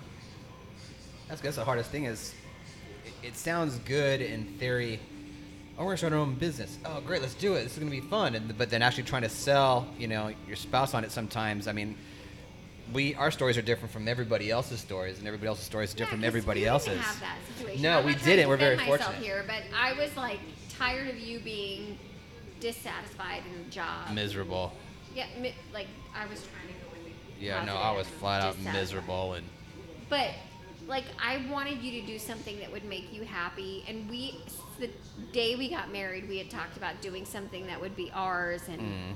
[1.29, 2.35] That's that's the hardest thing is,
[3.07, 5.01] it, it sounds good in theory.
[5.79, 6.79] Oh, we're gonna start our own business.
[6.85, 7.63] Oh, great, let's do it.
[7.63, 8.35] This is gonna be fun.
[8.35, 11.67] And but then actually trying to sell, you know, your spouse on it sometimes.
[11.69, 11.97] I mean,
[12.93, 16.21] we our stories are different from everybody else's stories, and everybody else's stories are different
[16.21, 16.89] from everybody we else's.
[16.89, 17.83] Didn't have that situation.
[17.83, 18.45] No, I'm we didn't.
[18.45, 19.23] to We're very myself fortunate.
[19.25, 21.99] here, but I was like tired of you being
[22.61, 24.13] dissatisfied in the job.
[24.13, 24.73] Miserable.
[25.15, 27.05] Yeah, mi- like I was trying to go with
[27.39, 28.81] the Yeah, no, I was flat out dissatisfied.
[28.81, 29.47] miserable, and
[30.09, 30.31] But
[30.89, 34.39] like I wanted you to do something that would make you happy, and we
[34.79, 34.91] the
[35.33, 38.81] day we got married, we had talked about doing something that would be ours, and
[38.81, 39.15] mm,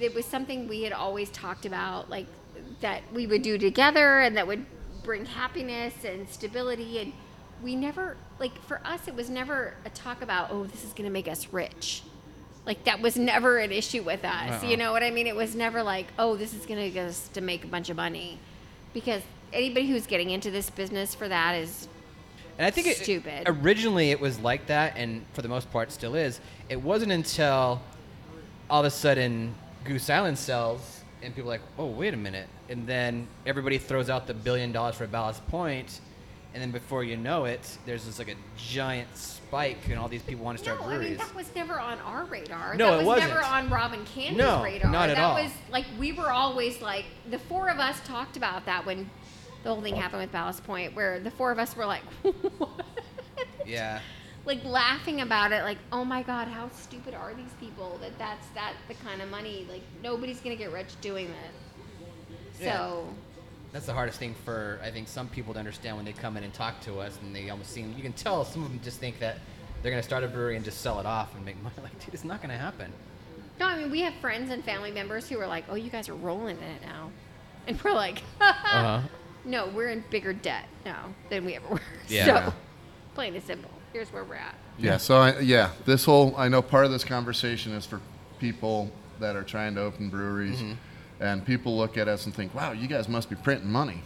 [0.00, 2.26] it was something we had always talked about, like
[2.80, 4.64] that we would do together, and that would
[5.02, 7.12] bring happiness and stability, and
[7.62, 11.04] we never like for us, it was never a talk about oh this is going
[11.04, 12.02] to make us rich.
[12.66, 14.62] Like that was never an issue with us.
[14.62, 14.68] Uh-uh.
[14.68, 15.26] You know what I mean?
[15.26, 17.88] It was never like, oh, this is going to get us to make a bunch
[17.90, 18.38] of money,
[18.92, 21.86] because anybody who's getting into this business for that is
[22.58, 23.44] And I think it, Stupid.
[23.46, 26.40] originally it was like that, and for the most part still is.
[26.68, 27.80] It wasn't until
[28.68, 29.54] all of a sudden
[29.84, 32.48] Goose Island sells, and people are like, oh, wait a minute.
[32.68, 36.00] And then everybody throws out the billion dollars for a Ballast Point,
[36.56, 40.22] and then before you know it, there's this like a giant spike, and all these
[40.22, 42.74] people want to start no, I mean that was never on our radar.
[42.76, 43.28] No, that it was wasn't.
[43.28, 44.90] never on Rob and Candy's No, radar.
[44.90, 45.34] not at that all.
[45.34, 49.10] was like we were always like the four of us talked about that when
[49.64, 52.86] the whole thing happened with Ballast Point, where the four of us were like, what?
[53.66, 54.00] yeah.
[54.46, 58.46] like laughing about it, like, oh my god, how stupid are these people that that's
[58.54, 59.66] that the kind of money?
[59.68, 62.62] Like nobody's gonna get rich doing that.
[62.64, 62.96] Yeah.
[63.76, 66.38] So That's the hardest thing for I think some people to understand when they come
[66.38, 68.80] in and talk to us, and they almost seem you can tell some of them
[68.82, 69.36] just think that
[69.82, 71.74] they're gonna start a brewery and just sell it off and make money.
[71.82, 72.90] Like, dude, it's not gonna happen.
[73.60, 76.08] no, I mean we have friends and family members who are like, oh, you guys
[76.08, 77.10] are rolling in it now,
[77.66, 79.02] and we're like, Uh-huh.
[79.44, 81.80] no, we're in bigger debt now than we ever were.
[82.08, 82.46] Yeah.
[82.46, 82.54] So
[83.14, 83.70] plain and simple.
[83.92, 84.54] here's where we're at.
[84.78, 84.96] Yeah.
[84.96, 88.00] So I, yeah, this whole I know part of this conversation is for
[88.38, 90.62] people that are trying to open breweries,
[91.20, 94.02] and people look at us and think, "Wow, you guys must be printing money."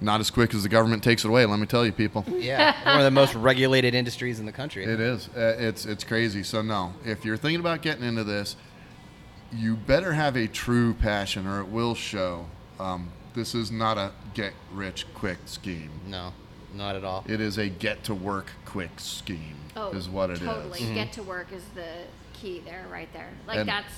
[0.00, 1.46] Not as quick as the government takes it away.
[1.46, 2.24] Let me tell you, people.
[2.28, 4.84] Yeah, one of the most regulated industries in the country.
[4.84, 5.28] It is.
[5.28, 6.42] Uh, it's it's crazy.
[6.42, 8.56] So no, if you're thinking about getting into this,
[9.52, 12.46] you better have a true passion, or it will show.
[12.78, 15.90] Um, this is not a get rich quick scheme.
[16.06, 16.32] No,
[16.74, 17.24] not at all.
[17.28, 19.56] It is a get to work quick scheme.
[19.92, 20.42] is what it is.
[20.42, 20.94] Oh, totally.
[20.94, 21.86] Get to work is the
[22.32, 23.30] key there, right there.
[23.46, 23.92] Like And- that's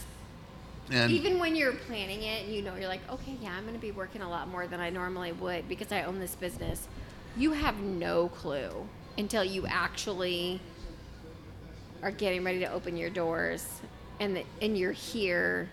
[0.91, 3.74] And even when you're planning it and you know you're like, okay, yeah, I'm going
[3.74, 6.89] to be working a lot more than I normally would because I own this business.
[7.37, 10.61] You have no clue until you actually
[12.03, 13.66] are getting ready to open your doors
[14.20, 15.68] and the, and you're here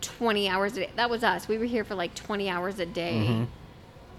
[0.00, 0.90] 20 hours a day.
[0.96, 1.46] That was us.
[1.46, 3.44] We were here for like 20 hours a day mm-hmm.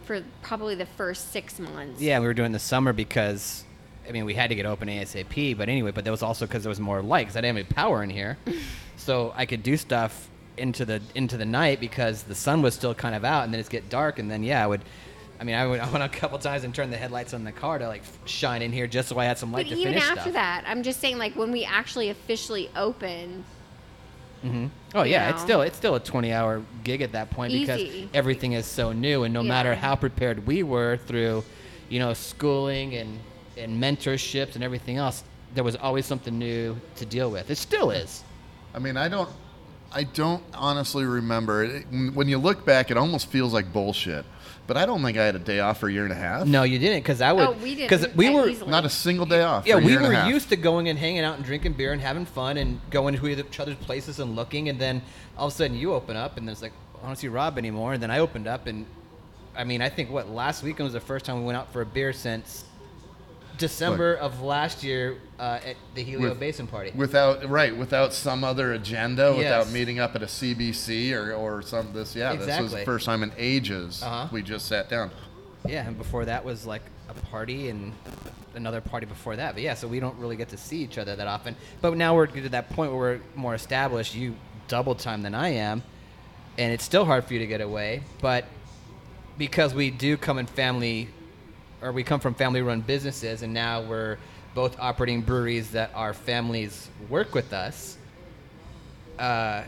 [0.06, 2.02] for probably the first 6 months.
[2.02, 3.65] Yeah, we were doing the summer because,
[4.08, 5.58] I mean, we had to get open ASAP.
[5.58, 7.66] But anyway, but that was also because there was more light because I didn't have
[7.66, 8.38] any power in here,
[8.98, 12.94] so I could do stuff into the into the night because the sun was still
[12.96, 14.82] kind of out, and then it's get dark, and then yeah, I would.
[15.38, 17.52] I mean, I went, I went a couple times and turned the headlights on the
[17.52, 19.94] car to like shine in here just so I had some light But to even
[19.94, 20.34] finish after stuff.
[20.34, 23.44] that, I'm just saying, like when we actually officially open,
[24.44, 24.68] mm-hmm.
[24.94, 27.82] Oh yeah, you it's still it's still a 20-hour gig at that point because
[28.14, 29.50] everything is so new, and no Yeah.
[29.50, 31.44] matter how prepared we were through,
[31.90, 33.20] you know, schooling and
[33.58, 37.50] and mentorships and everything else, there was always something new to deal with.
[37.50, 38.24] It still is.
[38.74, 39.30] I mean, I don't,
[39.92, 41.64] I don't honestly remember.
[41.64, 41.84] It,
[42.14, 44.26] when you look back, it almost feels like bullshit.
[44.68, 46.48] But I don't think I had a day off for a year and a half.
[46.48, 47.48] No, you didn't, because I would.
[47.48, 47.90] oh, we didn't.
[47.90, 48.50] Because we were.
[48.50, 48.72] easily.
[48.72, 49.68] not a single day off.
[49.68, 50.30] Yeah, for a we year and a were half.
[50.30, 53.28] used to going and hanging out and drinking beer and having fun and going to
[53.28, 55.04] each other's places and looking, and then
[55.38, 57.94] all of a sudden you open up and it's like I don't see Rob anymore,
[57.94, 58.88] and then I opened up and
[59.56, 61.82] I mean I think what last weekend was the first time we went out for
[61.82, 62.66] a beer since
[63.58, 66.92] December of last year uh, at the Helio With- Basin party.
[66.96, 71.92] without right without some other agenda, without meeting up at a CBC or or some
[71.94, 72.16] this.
[72.16, 72.80] Yeah, this was Exactly.
[72.82, 74.28] the first time in ages Uh-huh.
[74.32, 75.12] we just sat down.
[75.68, 77.94] Yeah, and before that was like a party and
[78.56, 79.54] another party before that.
[79.54, 81.56] But yeah, so we don't really get to see each other that often.
[81.82, 84.16] But now we're to that point where we're more established.
[84.16, 84.36] You
[84.68, 85.84] double time than I am,
[86.58, 88.02] and it's still hard for you to get away.
[88.22, 88.46] But
[89.38, 91.10] because we do come in family,
[91.86, 94.18] or we come from family-run businesses, and now we're
[94.56, 97.98] both operating breweries that our families work with us.
[99.20, 99.64] Uh,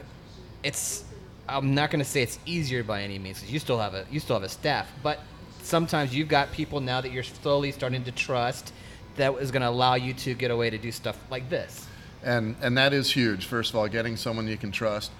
[0.63, 1.03] it's
[1.47, 4.05] I'm not going to say it's easier by any means 'cause you still have a
[4.11, 5.19] you still have a staff, but
[5.61, 8.73] sometimes you've got people now that you're slowly starting to trust
[9.15, 11.85] that is going to allow you to get away to do stuff like this.
[12.23, 13.45] and and that is huge.
[13.45, 15.11] First of all, getting someone you can trust.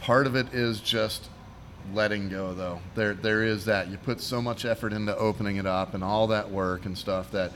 [0.00, 1.28] Part of it is just
[1.94, 2.80] letting go, though.
[2.94, 6.26] There there is that you put so much effort into opening it up and all
[6.28, 7.52] that work and stuff that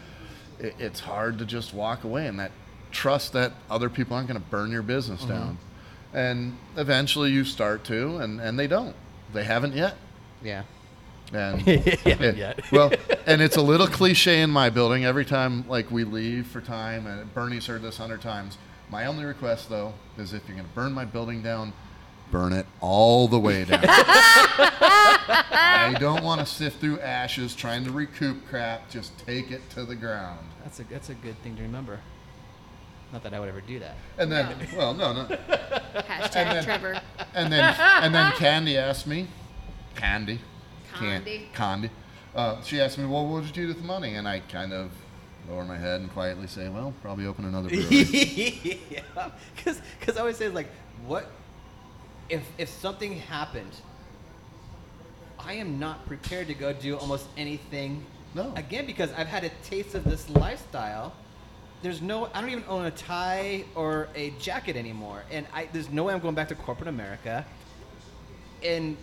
[0.59, 2.51] it, it's hard to just walk away and that
[2.91, 5.33] trust that other people aren't going to burn your business Mm-hmm.
[5.33, 5.59] down.
[6.12, 8.95] And eventually you start to, and and they don't.
[9.33, 9.97] They haven't yet.
[10.43, 10.62] Yeah.
[11.33, 12.61] And it- yet.
[12.70, 12.93] well,
[13.27, 15.05] and it's a little cliche in my building.
[15.05, 18.59] Every time like we leave for time, and Bernie's heard this hundred times.
[18.91, 21.72] My only request though is if you're going to burn my building down,
[22.35, 23.78] burn it all the way down.
[23.87, 28.91] I don't want to sift through ashes trying to recoup crap.
[28.91, 30.45] Just take it to the ground.
[30.64, 32.01] That's a that's a good thing to remember.
[33.12, 33.95] Not that I would ever do that.
[34.18, 35.26] And then, well, no, no.
[35.26, 37.01] Hashtag And then- Trevor.
[37.35, 39.28] And then, and then Candy asked me,
[39.95, 40.41] Candy,
[40.95, 41.49] Candy.
[41.55, 41.91] Candy.
[42.35, 44.16] Uh, she asked me, well, what would you do with the money?
[44.16, 44.91] And I kind of
[45.49, 48.80] lower my head and quietly say, well, probably open another brewery.
[48.91, 50.66] yeah, because I always say like,
[51.07, 51.30] what
[52.35, 53.70] if if something happened?
[55.39, 58.05] I am not prepared to go do almost anything
[58.35, 58.53] No.
[58.57, 61.12] again because I've had a taste of this lifestyle.
[61.82, 65.91] There's no, I don't even own a tie or a jacket anymore, and I there's
[65.91, 67.45] no way I'm going back to corporate America.
[68.64, 68.97] And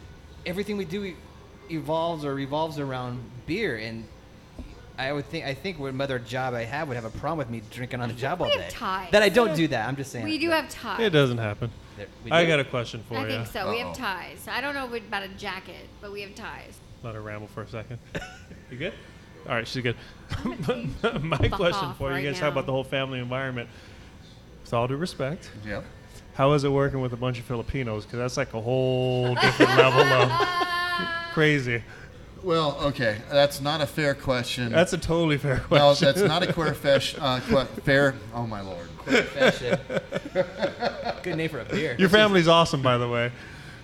[0.48, 1.14] everything we do
[1.70, 4.06] evolves or revolves around beer, and
[4.98, 7.52] I would think I think what other job I have would have a problem with
[7.52, 8.64] me drinking on the job all We day.
[8.64, 9.12] have ties.
[9.12, 9.88] That I don't do that.
[9.88, 10.26] I'm just saying.
[10.26, 11.00] We do that have ties.
[11.02, 11.70] It doesn't happen.
[12.02, 12.48] There- we I do.
[12.50, 13.26] got a question for I you.
[13.26, 13.70] I think so.
[13.70, 13.88] We Uh-oh.
[13.88, 14.48] have ties.
[14.48, 16.78] I don't know about a jacket, but we have ties.
[17.04, 18.00] Let her ramble for a second.
[18.72, 18.94] you good?
[19.48, 19.96] All right, she's good.
[21.22, 22.42] My question for you, right you guys now.
[22.48, 23.70] talk about the whole family environment.
[24.64, 25.84] With all due respect, yep.
[26.36, 28.06] how is it working with a bunch of Filipinos?
[28.06, 30.32] Because that's like a whole different level of
[31.34, 31.84] crazy.
[32.44, 34.72] Well, okay, that's not a fair question.
[34.72, 35.78] That's a totally fair question.
[35.78, 36.06] no, question.
[36.08, 37.16] that's not a queer fish.
[37.20, 37.40] Uh,
[37.84, 38.16] fair.
[38.34, 38.88] Oh my lord.
[39.06, 39.80] Fashion.
[41.24, 41.96] Good name for a beer.
[42.00, 43.32] Your family's awesome, by the way.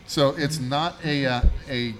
[0.07, 1.93] So it's not a uh, a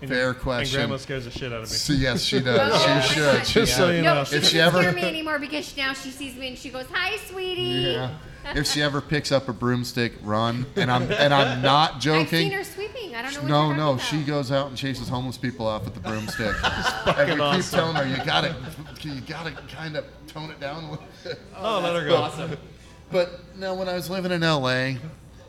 [0.00, 0.78] And Fair And question.
[0.80, 1.76] Grandma scares the shit out of me.
[1.76, 2.58] So, yes, she does.
[2.74, 3.22] Oh, my she should.
[3.38, 3.46] God.
[3.46, 3.96] She Just so should.
[3.96, 4.24] you No, know.
[4.24, 6.70] she If doesn't she ever- scare me anymore because now she sees me and she
[6.70, 8.10] goes, "Hi, sweetie." Yeah.
[8.54, 10.64] If she ever picks up a broomstick, run.
[10.76, 12.20] And I'm and I'm not joking.
[12.22, 12.58] I've seen joking.
[12.58, 13.14] her sweeping.
[13.14, 13.40] I don't know.
[13.42, 16.00] What No, you're no, talking she goes out and chases homeless people off with the
[16.00, 16.54] broomstick.
[16.64, 17.78] and we keep awesome.
[17.78, 18.56] telling her, you gotta,
[19.02, 21.38] you gotta kind of tone it down a little bit.
[21.56, 22.16] Oh, let her go.
[22.16, 22.56] Awesome.
[23.10, 24.94] But no, when I was living in LA,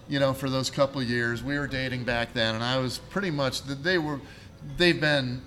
[0.07, 2.97] you know, for those couple of years, we were dating back then, and I was
[2.97, 4.19] pretty much they were,
[4.77, 5.41] they've been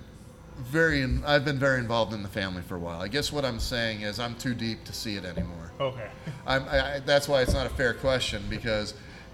[0.59, 3.01] very, in- I've been very involved in the family for a while.
[3.01, 5.71] I guess what I'm saying is I'm too deep to see it anymore.
[5.79, 6.07] Okay.
[6.47, 8.93] I'm, I, I- that's why it's not a fair question because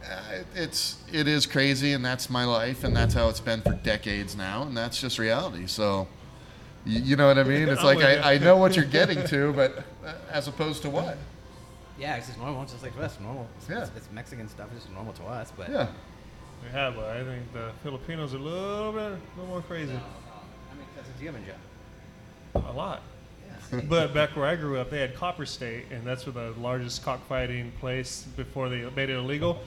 [0.10, 3.74] uh, it's it is crazy and that's my life and that's how it's been for
[3.74, 5.68] decades now and that's just reality.
[5.68, 6.08] So,
[6.90, 7.70] you, you know what I mean?
[7.70, 8.24] It's I'm like with.
[8.24, 11.18] I, I know what you're getting to, but uh, as opposed to what?
[11.98, 13.48] Yeah, it's just normal, It's just like for us, normal.
[13.58, 13.82] It's, Yeah.
[13.82, 14.70] it's, it's Mexican stuff.
[14.74, 15.88] It's just normal to us, but Yeah.
[16.64, 19.94] We have, but I think the Filipinos are a little bit, a little more crazy.
[19.94, 22.70] How many cousins do you have in Joe?
[22.70, 23.02] A lot.
[23.88, 27.04] but back where I grew up, they had Copper State, and that's where the largest
[27.04, 29.62] cockfighting place before they made it illegal.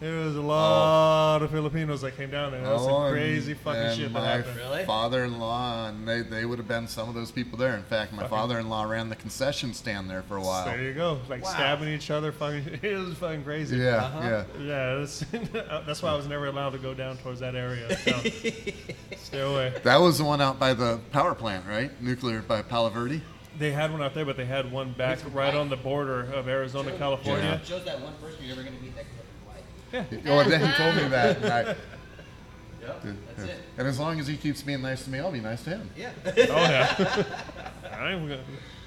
[0.00, 2.62] There was a lot of Filipinos that came down there.
[2.62, 4.56] That was Oh, some and- crazy fucking and shit that my happened.
[4.56, 4.84] Really?
[4.84, 7.74] Father-in-law, and they, they would have been some of those people there.
[7.74, 10.66] In fact, my Fucking- father-in-law ran the concession stand there for a while.
[10.66, 11.50] There you go, like Wow.
[11.50, 12.30] stabbing each other.
[12.30, 13.78] Fucking, it was fucking crazy.
[13.78, 14.20] Yeah, Uh-huh.
[14.22, 14.44] yeah.
[14.62, 15.18] Yeah, that's,
[15.86, 17.96] that's why I was never allowed to go down towards that area.
[17.98, 18.12] So
[19.16, 19.72] stay away.
[19.82, 21.90] That was the one out by the power plant, right?
[22.00, 23.20] Nuclear by Palo Verde.
[23.58, 26.32] They had one out there, but they had one back It's right on the border
[26.32, 27.60] of Arizona, California.
[27.64, 29.04] Joe's that one person you're ever going to meet that
[29.90, 30.24] could white.
[30.24, 30.32] Yeah.
[30.32, 31.36] Oh, Dan told me that.
[31.36, 31.76] And, I,
[32.80, 33.04] Yep,
[33.36, 33.56] that's it.
[33.76, 35.90] and as long as he keeps being nice to me, I'll be nice to him.
[35.96, 36.10] Yeah.
[36.24, 37.24] Oh yeah.
[37.92, 38.40] I'm gonna,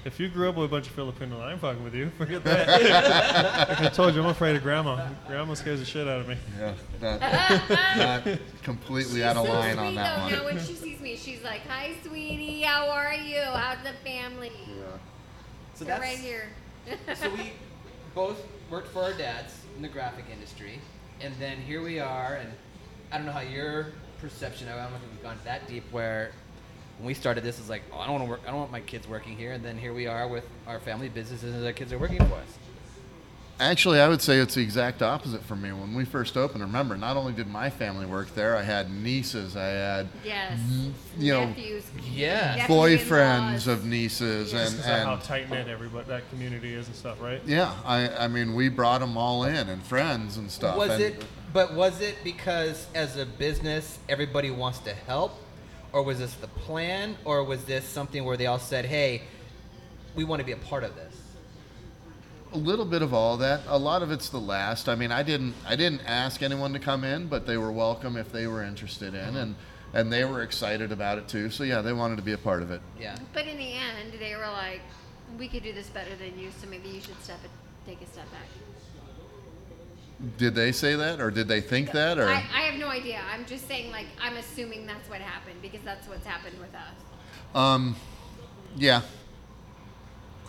[0.04, 2.10] if you grew up with a bunch of Filipinos, I'm fucking with you.
[2.18, 2.68] Forget that.
[3.68, 5.08] like I told you, I'm afraid of grandma.
[5.28, 6.36] Grandma scares the shit out of me.
[6.58, 7.20] Yeah, not,
[8.26, 10.22] not completely She's out of so line sweet, on that though.
[10.22, 10.32] one.
[10.32, 12.62] Now when she sees me, she's like, "Hi, sweetie.
[12.62, 13.40] How are you?
[13.42, 14.74] How's the family?" Yeah.
[15.74, 16.48] So They're that's right here.
[17.14, 17.52] so we
[18.16, 18.40] both
[18.70, 20.80] worked for our dads in the graphic industry,
[21.22, 22.34] and then here we are.
[22.36, 22.52] And
[23.10, 23.88] I don't know how your
[24.20, 24.68] perception.
[24.68, 25.84] I don't know if we've gone that deep.
[25.90, 26.32] Where
[26.98, 28.40] when we started this, is like, oh, I don't want to work.
[28.46, 29.52] I don't want my kids working here.
[29.52, 32.34] And then here we are with our family businesses, and our kids are working for
[32.34, 32.58] us.
[33.62, 35.70] Actually, I would say it's the exact opposite for me.
[35.70, 39.56] When we first opened, remember, not only did my family work there, I had nieces,
[39.56, 40.58] I had yes.
[41.16, 41.84] you know, Nephews.
[42.10, 42.56] Yeah.
[42.56, 46.74] nephew boyfriends of nieces, Just and, 'cause of how and tight knit everybody that community
[46.74, 47.40] is and stuff, right?
[47.46, 50.76] yeah, I, I mean, we brought them all in and friends and stuff.
[50.76, 51.24] Was and it?
[51.52, 55.38] But was it because as a business everybody wants to help,
[55.92, 59.22] or was this the plan, or was this something where they all said, "Hey,
[60.16, 61.11] we want to be a part of this"?
[62.52, 63.62] A little bit of all that.
[63.68, 64.88] A lot of it's the last.
[64.88, 68.16] I mean, I didn't I didn't ask anyone to come in, but they were welcome
[68.16, 69.54] if they were interested in, and
[69.94, 71.48] and they were excited about it too.
[71.50, 72.80] So yeah, they wanted to be a part of it.
[73.00, 73.16] Yeah.
[73.32, 74.80] But in the end, they were like,
[75.38, 77.50] "We could do this better than you, so maybe you should step it,
[77.86, 78.48] take a step back."
[80.38, 83.20] Did they say that, or did they think that, or I, I have no idea.
[83.32, 87.56] I'm just saying, like, I'm assuming that's what happened because that's what's happened with us.
[87.56, 87.96] um,
[88.76, 89.02] yeah.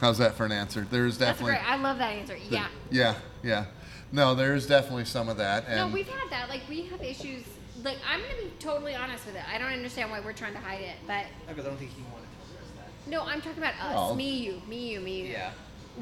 [0.04, 0.86] How's that for an answer?
[0.92, 1.72] There's That's definitely great.
[1.72, 2.36] I love that answer.
[2.50, 2.68] Yeah.
[2.92, 3.66] yeah yeah.
[4.12, 6.50] No, there's definitely some of that, No, we've had that.
[6.50, 7.46] Like, we have issues.
[7.82, 9.44] Like, I'm gonna be totally honest with it.
[9.50, 12.02] I don't understand why we're trying to hide it, but Because I don't think he
[12.12, 13.10] wanted to address that.
[13.10, 13.96] no, I'm talking about us.
[13.96, 14.14] Oh.
[14.14, 15.28] Me, you, me, you, me, you.
[15.30, 15.52] Yeah.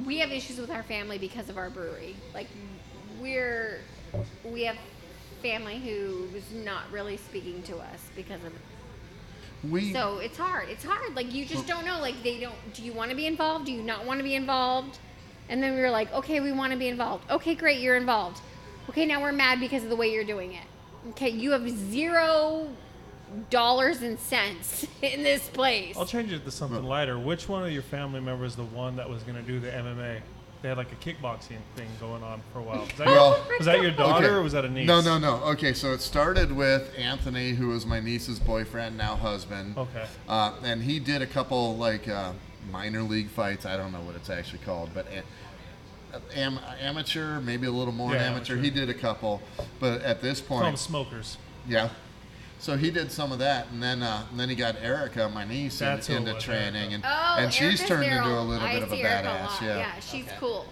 [0.04, 2.16] we have issues with our family because of our brewery.
[2.34, 2.48] Like
[3.22, 3.82] we're
[4.44, 4.78] we have
[5.44, 8.52] family who's not really speaking to us because of
[9.70, 10.70] we so it's hard.
[10.70, 11.16] It's hard.
[11.16, 12.00] Like you just don't know.
[12.00, 12.56] Like they don't.
[12.74, 13.66] Do you want to be involved?
[13.66, 15.00] Do you not want to be involved?
[15.50, 17.30] And then we were like, okay, we want to be involved.
[17.30, 18.42] Okay, great, you're involved.
[18.90, 20.64] Okay, now we're mad because of the way you're doing it.
[21.10, 22.70] Okay, you have zero
[23.50, 25.98] dollars and cents in this place.
[25.98, 27.20] I'll change it to something lighter.
[27.20, 30.22] Which one of your family members the one that was going to do the MMA?
[30.62, 32.82] They had like a kickboxing thing going on for a while.
[32.82, 34.36] Was that, Well- was that your daughter Okay.
[34.36, 34.88] or was that a niece?
[34.88, 35.36] No, no, no.
[35.44, 39.76] Okay, so it started with Anthony, who was my niece's boyfriend, now husband.
[39.76, 40.06] Okay.
[40.30, 42.34] Uh, and he did a couple like uh,
[42.72, 43.66] minor league fights.
[43.66, 45.08] I don't know what it's actually called, but
[46.36, 48.54] am- amateur, maybe a little more Yeah, amateur.
[48.54, 48.58] amateur.
[48.58, 49.42] He did a couple,
[49.80, 51.38] but at this Call them point, smokers.
[51.68, 51.90] yeah.
[52.62, 55.44] So he did some of that, and then uh, and then he got Erica, my
[55.46, 58.40] niece, in- That's who into was, training, and Oh, and she's Erica's turned into a
[58.42, 59.46] little I bit of a Erica badass.
[59.48, 59.62] lot.
[59.64, 60.36] Yeah, she's Okay.
[60.40, 60.68] cool.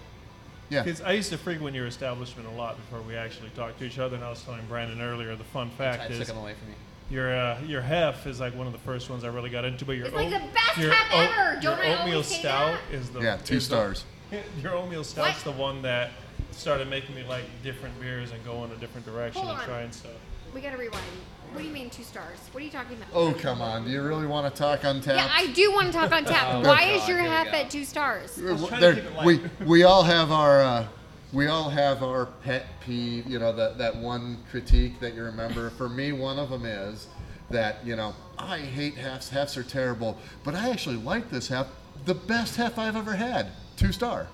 [0.70, 0.84] yeah.
[0.84, 3.98] Because I used to frequent your establishment a lot before we actually talked to each
[3.98, 4.16] other.
[4.16, 6.70] And I was telling Brandon earlier, the fun I fact took is him away from
[6.70, 6.76] me.
[7.10, 9.84] your uh, your hef is like one of the first ones I really got into.
[9.84, 11.54] But your It's like oat- the best your hef oat- ever.
[11.60, 12.96] Don't your I oatmeal always stout that?
[12.96, 14.06] is the Yeah, two is the- stars.
[14.62, 15.56] your oatmeal stout's What?
[15.56, 16.12] the one that
[16.52, 19.68] started making me like different beers and go in a different direction Hold and on.
[19.68, 20.12] trying stuff.
[20.54, 21.04] We gotta rewind.
[21.52, 22.38] What do you mean two stars?
[22.52, 23.08] What are you talking about?
[23.14, 23.86] Oh, come on.
[23.86, 25.08] Do you really want to talk Untappd?
[25.16, 26.48] Yeah, I do want to talk on tap.
[26.54, 27.52] Oh, Why God, is your here we half go.
[27.54, 28.38] at two stars?
[28.38, 29.26] was trying to There- keep it light.
[29.26, 30.88] we we all have our uh,
[31.34, 33.26] we all have our pet peeve.
[33.28, 35.70] You know that that one critique that you remember.
[35.72, 37.08] For me, one of them is
[37.50, 39.30] that you know I hate halves.
[39.30, 41.68] Halves are terrible, but I actually like this half.
[42.06, 43.48] The best half I've ever had.
[43.76, 44.28] Two star.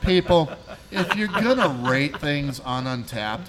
[0.00, 0.50] People,
[0.90, 3.46] if you're gonna rate things on Untappd,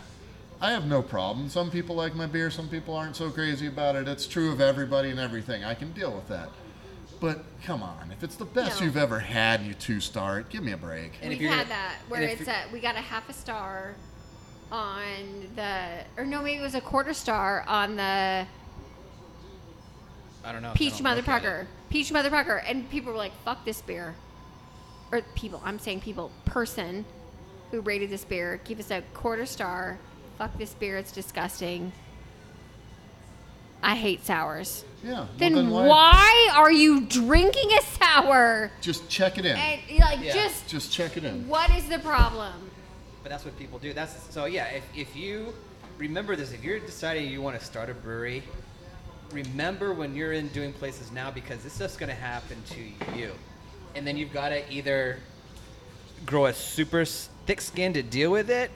[0.61, 1.47] I have no problem.
[1.49, 4.07] Some people like my beer, some people aren't so crazy about it.
[4.07, 5.63] It's true of everybody and everything.
[5.63, 6.49] I can deal with that.
[7.21, 8.85] But come on, if it's the best No.
[8.85, 10.49] you've ever had, you two star it.
[10.49, 11.13] Give me a break.
[11.21, 12.95] And if We've you're had gonna- that where and if it's you're- a we got
[12.95, 13.95] a half a star
[14.71, 18.45] on the or no maybe it was a quarter star on the
[20.43, 20.73] I don't know.
[20.75, 24.13] peach motherfucker peach motherfucker and people were like fuck this beer
[25.11, 27.03] or people I'm saying people person
[27.71, 29.97] who rated this beer give us a quarter star
[30.39, 31.91] fuck this beer it's disgusting
[33.83, 35.11] I hate sours Yeah.
[35.11, 36.49] well, then, why?
[36.55, 39.55] are you drinking a sour Just check it in.
[39.55, 40.33] and like Yeah.
[40.33, 41.47] just Just check it in.
[41.47, 42.53] what is the problem
[43.23, 43.91] But that's what people do.
[43.93, 44.65] That's so yeah.
[44.67, 45.53] If, if you
[45.97, 48.43] remember this, if you're deciding you want to start a brewery,
[49.33, 53.31] remember when you're in doing places now because this stuff's gonna happen to you,
[53.93, 55.19] and then you've got to either
[56.25, 58.71] grow a super s- thick skin to deal with it.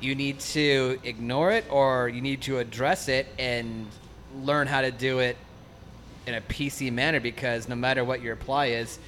[0.00, 3.86] You need to ignore it, or you need to address it and
[4.42, 5.36] learn how to do it
[6.26, 8.98] in a PC manner because no matter what your reply is,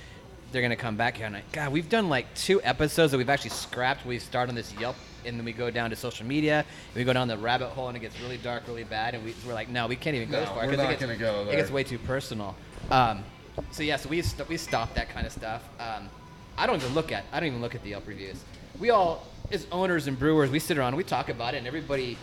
[0.51, 3.29] they're gonna come back here and like, God, we've done like two episodes that we've
[3.29, 4.07] actually scrapped.
[4.07, 6.61] We start on this Yelp and then we go down to social media.
[6.61, 9.15] And we go down the rabbit hole and it gets really dark, really bad.
[9.15, 10.57] And we, we're like, no, we can't even go No, as far.
[10.59, 12.55] we're 'cause it not gets- gonna go It gets way too personal.
[12.91, 13.25] Um,
[13.73, 15.69] so yeah, so we st- we stopped that kind of stuff.
[15.79, 16.09] Um,
[16.57, 18.41] I don't even look at I don't even look at the Yelp reviews.
[18.79, 21.67] We all, as owners and brewers, we sit around and we talk about it, and
[21.67, 22.17] everybody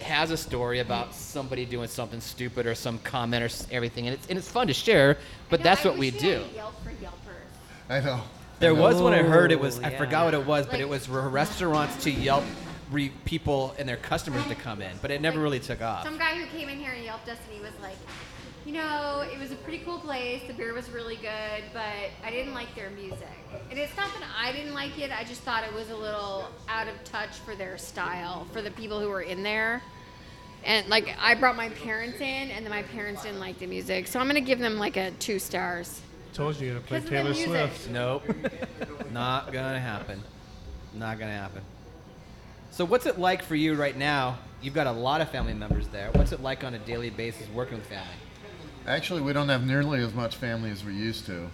[0.00, 4.14] has a story about somebody doing something stupid or some comment or s- everything, and
[4.14, 5.18] it's and it's fun to share.
[5.50, 6.44] But know, that's I what we do.
[6.54, 7.90] Yelp for Yelpers.
[7.90, 8.20] I know.
[8.60, 9.52] There was one I heard.
[9.52, 9.98] It Oh, was I yeah.
[9.98, 12.44] forgot what it was, but Like- it was re- restaurants to Yelp
[12.90, 16.04] re- people and their customers to come in, but it never really took off.
[16.04, 17.96] Some guy who came in here and yelped us, and he was like,
[18.70, 20.42] "You know, it was a pretty cool place.
[20.46, 21.82] The beer was really good, but
[22.24, 23.26] I didn't like their music.
[23.68, 25.10] And it's not that I didn't like it.
[25.10, 28.70] I just thought it was a little out of touch for their style for the
[28.70, 29.82] people who were in there."
[30.64, 34.06] And like, I brought my parents in, and then my parents didn't like the music,
[34.06, 36.00] so I'm gonna give them like a two stars.
[36.32, 37.66] Told you to play Because of the Taylor.
[37.66, 37.90] Swift.
[37.90, 38.22] Nope,
[39.10, 40.22] not gonna happen.
[40.94, 41.62] Not gonna happen.
[42.70, 44.38] So what's it like for you right now?
[44.62, 46.12] You've got a lot of family members there.
[46.12, 48.14] What's it like on a daily basis working with family?
[48.86, 51.48] Actually, we don't have nearly as much family as we used to.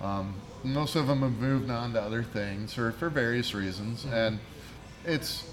[0.00, 4.14] Um, most of them have moved on to other things for, for various reasons, Mm-hmm.
[4.14, 4.38] and
[5.04, 5.44] it's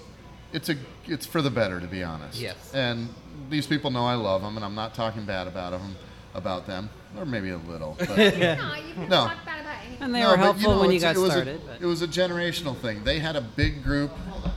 [0.52, 2.40] it's a it's for the better, to be honest.
[2.40, 2.72] Yes.
[2.74, 3.08] And
[3.50, 5.96] these people know I love them, and I'm not talking bad about them,
[6.34, 7.96] about them, or maybe a little.
[7.98, 9.26] But, No, you can No.
[9.26, 10.02] talk bad about anything.
[10.02, 11.56] And they No, were but, helpful know, when you got it was started.
[11.56, 13.02] A, but it was a generational thing.
[13.04, 14.10] They had a big group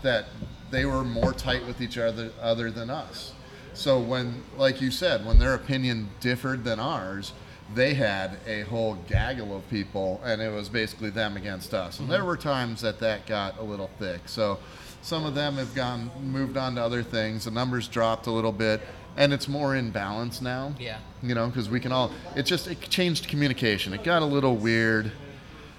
[0.04, 0.26] that
[0.72, 3.34] they were more tight with each other other than us.
[3.78, 7.34] So when, like you said, when their opinion differed than ours,
[7.76, 12.00] they had a whole gaggle of people, and it was basically them against us.
[12.00, 14.22] And there were times that that got a little thick.
[14.26, 14.58] So
[15.02, 17.46] some of them have gone moved on to other things.
[17.46, 18.82] The numbers dropped a little bit,
[19.16, 20.98] and it's more in balance now Yeah.
[21.22, 24.56] you know because we can all it just it changed communication it got a little
[24.56, 25.12] weird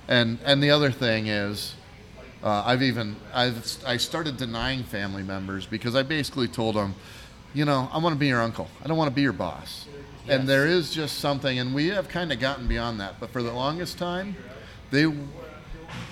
[0.08, 1.74] and and the other thing is
[2.42, 6.96] uh, i've even i've i started denying family members because i basically told them
[7.54, 8.68] you know i want to be your uncle.
[8.84, 9.86] I don't want to be your boss.
[10.26, 10.38] Yes.
[10.38, 13.42] and there is just something and we have kind of gotten beyond that but for
[13.42, 14.36] the longest time
[14.90, 15.06] they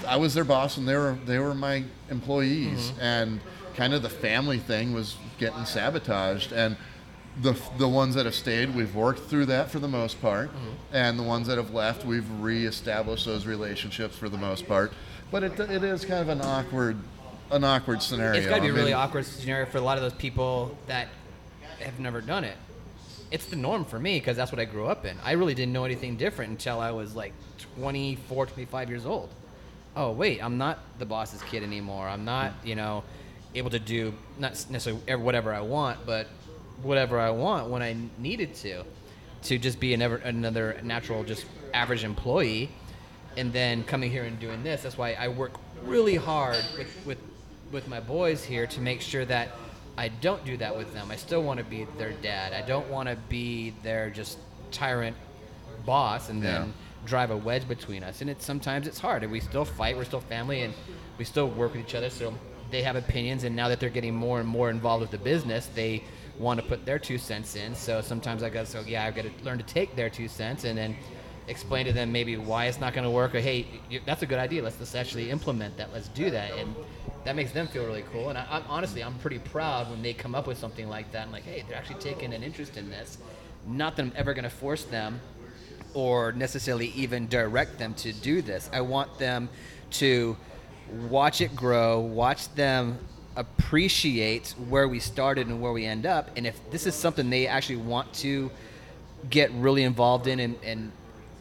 [0.06, 2.90] I was their boss and they were they were my employees.
[2.90, 3.00] Mm-hmm.
[3.00, 3.40] And
[3.74, 6.76] kind of the family thing was getting sabotaged and
[7.42, 10.48] the the ones that have stayed we've worked through that for the most part.
[10.48, 10.96] Mm-hmm.
[10.96, 14.92] And the ones that have left we've reestablished those relationships for the most part.
[15.30, 16.98] But it, it is kind of an awkward
[17.50, 19.82] an awkward scenario It's got to be I a really mean, awkward scenario for a
[19.82, 21.08] lot of those people that
[21.80, 22.56] have never done it.
[23.30, 25.16] It's the norm for me because that's what I grew up in.
[25.24, 27.32] I really didn't know anything different until I was like
[27.78, 29.30] 24, 25 years old.
[29.96, 32.06] Oh, wait, I'm not the boss's kid anymore.
[32.06, 33.02] I'm not, you know,
[33.54, 36.28] able to do not necessarily whatever I want, but
[36.82, 38.84] whatever I want when I needed to,
[39.44, 42.70] to just be another, another natural, just average employee
[43.36, 44.82] and then coming here and doing this.
[44.82, 45.52] That's why I work
[45.82, 47.18] really hard with, with
[47.72, 49.50] with my boys here to make sure that
[49.98, 51.10] I don't do that with them.
[51.10, 52.52] I still want to be their dad.
[52.52, 54.38] I don't want to be their just
[54.70, 55.16] tyrant
[55.84, 56.72] boss and then Yeah.
[57.06, 58.20] drive a wedge between us.
[58.20, 59.22] And it's sometimes it's hard.
[59.22, 59.96] And we still fight.
[59.96, 60.74] We're still family, and
[61.18, 62.10] we still work with each other.
[62.10, 62.34] So
[62.70, 65.66] they have opinions, and now that they're getting more and more involved with the business,
[65.74, 66.02] they
[66.38, 67.74] want to put their two cents in.
[67.74, 70.64] So sometimes I got so yeah, I've got to learn to take their two cents
[70.64, 70.96] and then
[71.48, 73.66] explain to them maybe why it's not going to work or hey,
[74.04, 74.62] that's a good idea.
[74.62, 75.92] Let's let's actually implement that.
[75.92, 76.74] Let's do that, and
[77.26, 78.28] that makes them feel really cool.
[78.28, 81.26] And I, I'm honestly I'm pretty proud when they come up with something like that.
[81.26, 83.18] I'm like, hey, they're actually taking an interest in this.
[83.66, 85.20] Not that I'm ever going to force them
[85.92, 88.70] or necessarily even direct them to do this.
[88.72, 89.48] I want them
[89.92, 90.36] to
[91.08, 92.98] watch it grow, watch them
[93.34, 96.30] appreciate where we started and where we end up.
[96.36, 98.50] And if this is something they actually want to
[99.28, 100.92] get really involved in and, and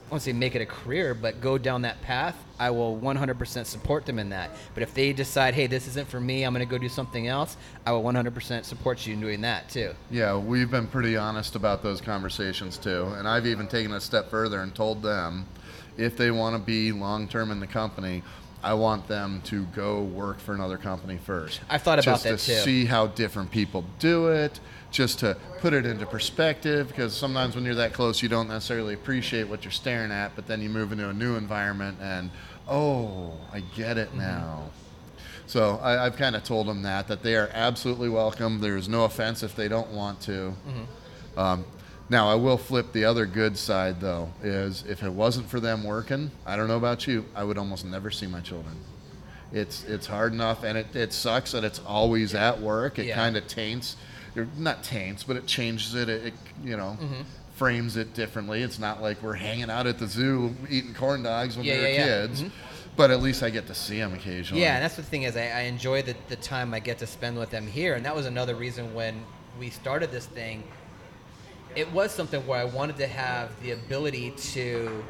[0.05, 3.65] I won't say make it a career, but go down that path, I will 100%
[3.65, 4.51] support them in that.
[4.75, 7.27] But if they decide, hey, this isn't for me, I'm going to go do something
[7.27, 9.93] else, I will 100% support you in doing that too.
[10.11, 13.05] Yeah, we've been pretty honest about those conversations too.
[13.17, 15.47] And I've even taken a step further and told them
[15.97, 18.21] if they want to be long term in the company,
[18.63, 21.61] I want them to go work for another company first.
[21.69, 22.61] I've thought about just that to too.
[22.61, 24.59] see how different people do it,
[24.95, 26.87] just to put it into perspective.
[26.87, 30.35] Because sometimes when you're that close, you don't necessarily appreciate what you're staring at.
[30.35, 32.31] But then you move into a new environment, and
[32.67, 34.15] oh, I get Mm-hmm.
[34.15, 34.69] it now.
[35.47, 38.61] So I, I've kind of told them that that they are absolutely welcome.
[38.61, 40.31] There's no offense if they don't want to.
[40.67, 41.39] Mm-hmm.
[41.39, 41.65] Um,
[42.09, 45.83] now I will flip the other good side though is if it wasn't for them
[45.83, 48.75] working, I don't know about you, I would almost never see my children.
[49.51, 52.97] It's it's hard enough, and it, it sucks that it's always at work.
[52.97, 53.15] It Yeah.
[53.15, 53.97] kind of taints,
[54.57, 56.09] not taints, but it changes it.
[56.09, 56.33] It, it
[56.63, 56.97] you know.
[57.01, 57.21] Mm-hmm.
[57.55, 58.63] Frames it differently.
[58.63, 61.79] It's not like we're hanging out at the zoo eating corn dogs when Yeah, we
[61.83, 62.03] were yeah, yeah.
[62.27, 62.51] kids, Mhm.
[62.97, 64.61] but at least I get to see them occasionally.
[64.61, 67.07] Yeah, and that's the thing is I, I enjoy the, the time I get to
[67.07, 69.23] spend with them here, and that was another reason when
[69.57, 70.63] we started this thing.
[71.77, 75.01] It was something where I wanted to have the ability to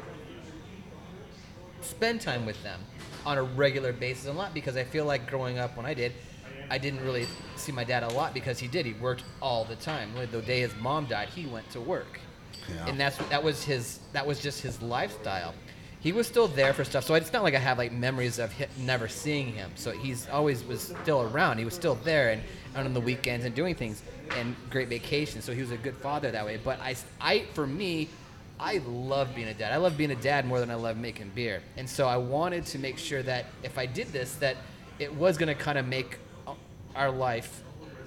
[1.80, 2.80] spend time with them
[3.24, 6.12] on a regular basis, a lot because I feel like growing up when I did,
[6.70, 8.86] I didn't really see my dad a lot because he did.
[8.86, 10.10] He worked all the time.
[10.30, 12.18] The day his mom died, he went to work,
[12.68, 12.86] Yeah.
[12.86, 15.54] and that's that was his that was just his lifestyle.
[16.00, 18.52] He was still there for stuff, so it's not like I have like memories of
[18.78, 19.70] never seeing him.
[19.74, 21.58] So he's always was still around.
[21.58, 22.42] He was still there and
[22.76, 24.02] out on the weekends and doing things
[24.36, 25.44] and great vacations.
[25.44, 26.60] So he was a good father that way.
[26.62, 28.08] But I, I for me,
[28.60, 29.72] I love being a dad.
[29.72, 31.60] I love being a dad more than I love making beer.
[31.76, 34.56] And so I wanted to make sure that if I did this, that
[34.98, 36.18] it was going to kind of make
[36.96, 37.62] our life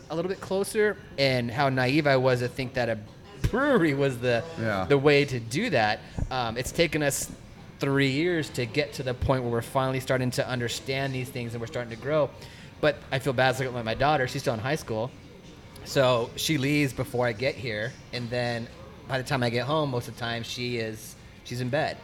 [0.10, 0.98] a little bit closer.
[1.18, 2.98] And how naive I was to think that a
[3.50, 4.86] brewery was the Yeah.
[4.90, 6.00] the way to do that.
[6.32, 7.30] Um, it's taken us
[7.80, 11.54] three years to get to the point where we're finally starting to understand these things
[11.54, 12.30] and we're starting to grow.
[12.82, 14.28] But I feel bad looking at my daughter.
[14.28, 15.12] She's still in high school.
[15.86, 18.68] So she leaves before I get here, and then
[19.08, 21.16] by the time I get home, most of the time she is
[21.46, 21.98] she's in bed,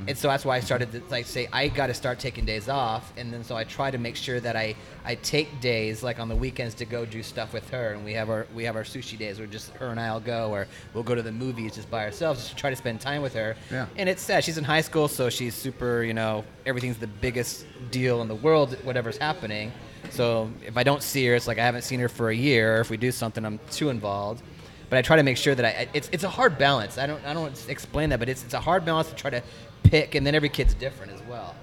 [0.00, 0.08] Mm-hmm.
[0.08, 2.68] and so that's why I started to like say I got to start taking days
[2.68, 4.74] off, and then so I try to make sure that I
[5.04, 8.14] I take days like on the weekends to go do stuff with her, and we
[8.14, 11.04] have our we have our sushi days where just her and I'll go, or we'll
[11.04, 13.56] go to the movies just by ourselves, just to try to spend time with her.
[13.70, 13.86] Yeah.
[13.96, 17.66] And it's sad she's in high school, so she's super you know everything's the biggest
[17.90, 19.72] deal in the world, whatever's happening.
[20.10, 22.78] So if I don't see her, it's like I haven't seen her for a year.
[22.78, 24.42] Or if we do something, I'm too involved.
[24.88, 25.88] But I try to make sure that I.
[25.94, 26.98] It's it's a hard balance.
[26.98, 29.42] I don't I don't explain that, but it's it's a hard balance to try to
[29.90, 31.54] pick, and then every kid's different as well.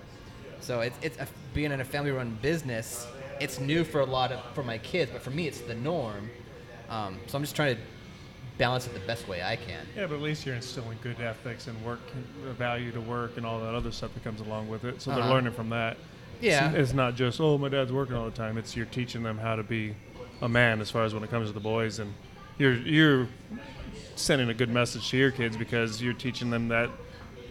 [0.59, 3.07] So it's it's a, being in a family-run business.
[3.39, 6.29] It's new for a lot of for my kids, but for me, it's the norm.
[6.89, 7.81] Um, so I'm just trying to
[8.57, 9.85] balance it the best way I can.
[9.95, 11.99] Yeah, but at least you're instilling good ethics and work,
[12.49, 15.01] uh, value to work, and all that other stuff that comes along with it.
[15.01, 15.21] So Uh-huh.
[15.21, 15.97] they're learning from that.
[16.41, 16.69] Yeah.
[16.71, 18.57] It's, it's not just oh my dad's working all the time.
[18.57, 19.95] It's you're teaching them how to be
[20.41, 22.13] a man as far as when it comes to the boys, and
[22.57, 23.27] you're you're
[24.15, 26.89] sending a good message to your kids because you're teaching them that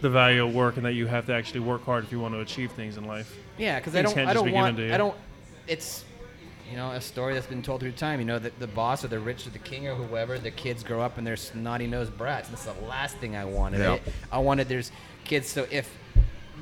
[0.01, 2.33] the value of work and that you have to actually work hard if you want
[2.33, 3.35] to achieve things in life.
[3.57, 4.93] Yeah, because I don't, can't I just don't want, to you.
[4.93, 5.15] I don't.
[5.67, 6.05] It's,
[6.69, 8.19] you know, a story that's been told through time.
[8.19, 10.83] You know, the, the boss or the rich or the king or whoever, the kids
[10.83, 12.49] grow up and they're snotty nosed brats.
[12.49, 13.79] and That's the last thing I wanted.
[13.79, 13.97] Yeah.
[14.31, 14.91] I, I wanted there's
[15.23, 15.47] kids.
[15.47, 15.95] So if,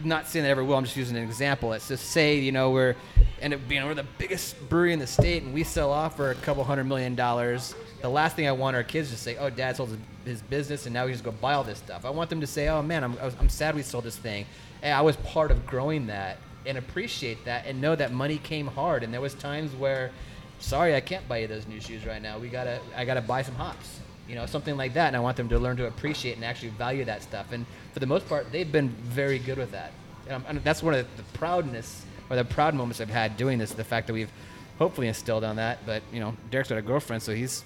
[0.04, 1.74] not saying that ever will, I'm just using an example.
[1.74, 2.96] It's just say you know we're,
[3.42, 6.32] end up being we're the biggest brewery in the state and we sell off for
[6.32, 7.76] a couple hundred million dollars.
[8.02, 10.94] The last thing I want our kids to say, oh, dad sold his- business and
[10.94, 12.06] now we just go buy all this stuff.
[12.06, 14.46] I want them to say, oh man, I'm, I'm sad we sold this thing.
[14.82, 18.68] Hey, I was part of growing that and appreciate that and know that money came
[18.68, 19.04] hard.
[19.04, 20.12] And there was times where,
[20.60, 22.40] sorry, I can't buy you those new shoes right now.
[22.40, 25.08] We gotta, I gotta buy some hops, you know, something like that.
[25.08, 27.52] And I want them to learn to appreciate and actually value that stuff.
[27.52, 29.92] And for the most part, they've been very good with that.
[30.28, 33.72] And, and that's one of the proudness or the proud moments I've had doing this.
[33.72, 34.32] The fact that we've
[34.80, 35.86] hopefully instilled on that.
[35.86, 37.64] But you know, Derek's got a girlfriend, so he's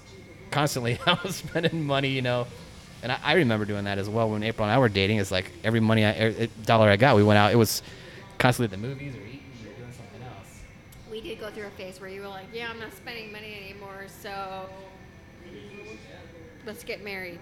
[0.50, 2.08] constantly out spending money.
[2.08, 2.46] You know,
[3.02, 5.18] and I, I remember doing that as well when April and I were dating.
[5.18, 7.52] It's like every money, I, every dollar I got, we went out.
[7.52, 7.82] It was
[8.38, 10.62] constantly at the movies or eating or doing something else.
[11.10, 13.32] We did did go through a phase where you were like, "Yeah, I'm not spending
[13.32, 14.68] money anymore, so
[16.66, 17.38] let's get married."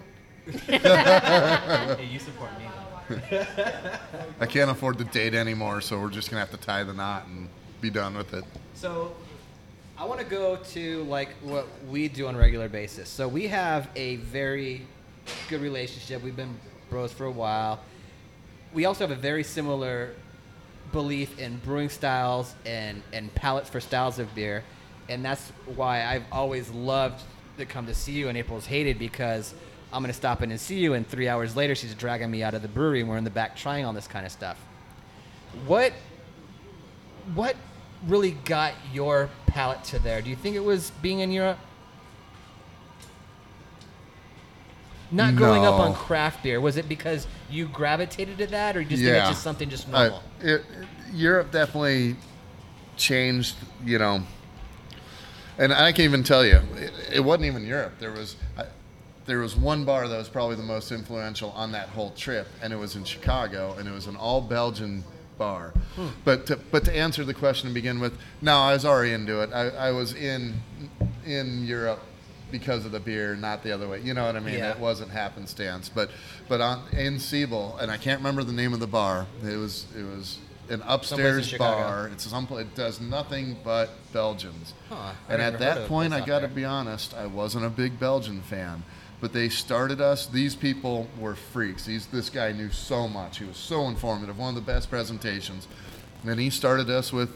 [0.65, 2.65] Hey, you support me.
[4.39, 7.25] I can't afford to date anymore, so we're just gonna have to tie the knot
[7.27, 7.49] and
[7.81, 8.43] be done with it.
[8.73, 9.15] So,
[9.99, 13.09] I want to go to like what we do on a regular basis.
[13.09, 14.87] So we have a very
[15.49, 16.23] good relationship.
[16.23, 16.57] We've been
[16.89, 17.81] bros for a while.
[18.73, 20.13] We also have a very similar
[20.93, 24.63] belief in brewing styles and and palates for styles of beer,
[25.09, 27.21] and that's why I've always loved
[27.57, 28.29] to come to see you.
[28.29, 29.53] And April's hated because
[29.91, 32.53] I'm gonna stop in and see you, and three hours later she's dragging me out
[32.53, 34.57] of the brewery, and we're in the back trying all this kind of stuff.
[35.67, 35.91] What
[37.35, 37.57] what
[38.07, 40.21] really got your palate to there?
[40.21, 41.57] Do you think it was being in Europe?
[45.11, 45.81] Not growing up No.
[45.85, 49.29] on craft beer, was it because you gravitated to that, or you just think it's
[49.29, 50.23] just something just I- normal?
[50.41, 50.63] it-
[51.11, 52.15] Europe definitely
[52.95, 54.21] changed, you know.
[55.57, 57.93] And I can't even tell you, it, it wasn't even Europe.
[57.99, 58.65] There was, I,
[59.25, 62.71] there was one bar that was probably the most influential on that whole trip, and
[62.71, 65.03] it was in Chicago, and it was an all Belgian
[65.39, 65.73] bar.
[66.23, 69.41] But to, but to answer the question to begin with, no, I was already into
[69.41, 69.49] it.
[69.51, 70.61] I, I was in
[71.25, 72.01] in Europe
[72.51, 74.01] because of the beer, not the other way.
[74.01, 74.59] You know what I mean?
[74.59, 74.71] Yeah.
[74.71, 75.89] It wasn't happenstance.
[75.89, 76.11] But
[76.47, 79.25] but on in Siebel, and I can't remember the name of the bar.
[79.43, 80.37] It was it was
[80.69, 82.09] an upstairs bar.
[82.13, 84.73] It's some it does nothing but Belgians.
[84.89, 88.41] Huh, and at that point, I got to be honest, I wasn't a big Belgian
[88.41, 88.83] fan.
[89.21, 90.27] But they started us.
[90.27, 91.85] These people were freaks.
[91.85, 93.39] These, this guy knew so much.
[93.39, 94.37] He was so informative.
[94.37, 95.67] One of the best presentations.
[96.25, 97.35] And he started us with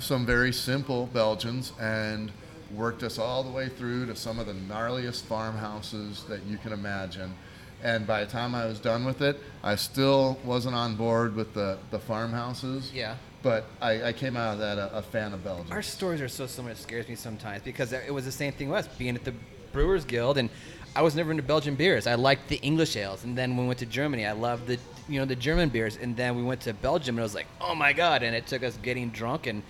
[0.00, 2.32] some very simple Belgians and
[2.74, 6.72] worked us all the way through to some of the gnarliest farmhouses that you can
[6.72, 7.34] imagine.
[7.82, 11.52] And by the time I was done with it, I still wasn't on board with
[11.52, 12.92] the, the farmhouses.
[12.94, 13.16] Yeah.
[13.42, 15.72] But I, I came out of that a, a fan of Belgium.
[15.72, 18.68] Our stories are so similar; it scares me sometimes because it was the same thing
[18.68, 19.34] with us being at the
[19.72, 20.48] Brewers Guild, and
[20.94, 22.06] I was never into Belgian beers.
[22.06, 24.78] I liked the English ales, and then when we went to Germany, I loved the
[25.08, 27.46] you know the German beers, and then we went to Belgium, and I was like,
[27.60, 28.22] oh my god!
[28.22, 29.62] And it took us getting drunk and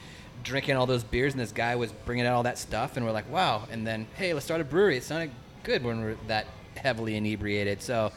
[0.42, 3.12] drinking all those beers, and this guy was bringing out all that stuff, and we're
[3.12, 3.68] like, wow!
[3.70, 4.96] And then hey, let's start a brewery.
[4.96, 5.30] It sounded
[5.62, 6.46] good when we're that
[6.76, 8.10] heavily inebriated, so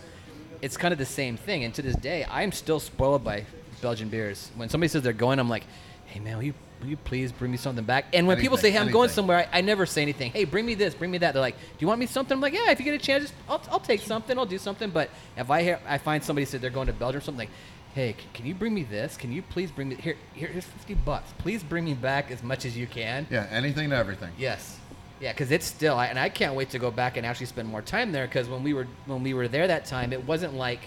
[0.61, 1.63] it's kind of the same thing.
[1.63, 3.45] And to this day, I'm still spoiled by
[3.81, 4.49] Belgian beers.
[4.55, 5.65] When somebody says they're going, I'm like,
[6.07, 8.05] hey man, will you will you please bring me something back?
[8.13, 10.31] And when people say, hey, I'm going somewhere, I, I never say anything.
[10.31, 11.33] Hey, bring me this, bring me that.
[11.33, 12.35] They're like, do you want me something?
[12.35, 14.57] I'm like, yeah, if you get a chance, just, I'll, I'll take something, I'll do
[14.57, 14.89] something.
[14.89, 17.49] But if I hear, I find somebody said they're going to Belgium or something like,
[17.93, 19.17] hey, c- can you bring me this?
[19.17, 20.17] Can you please bring me here?
[20.33, 21.31] here here's 50 bucks.
[21.37, 23.25] Please bring me back as much as you can.
[23.29, 24.31] yeah, anything to everything.
[24.37, 24.79] Yes.
[25.21, 27.81] Yeah, because it's still, and I can't wait to go back and actually spend more
[27.81, 28.27] time there.
[28.27, 30.81] Because when we were when we were there that time, it wasn't like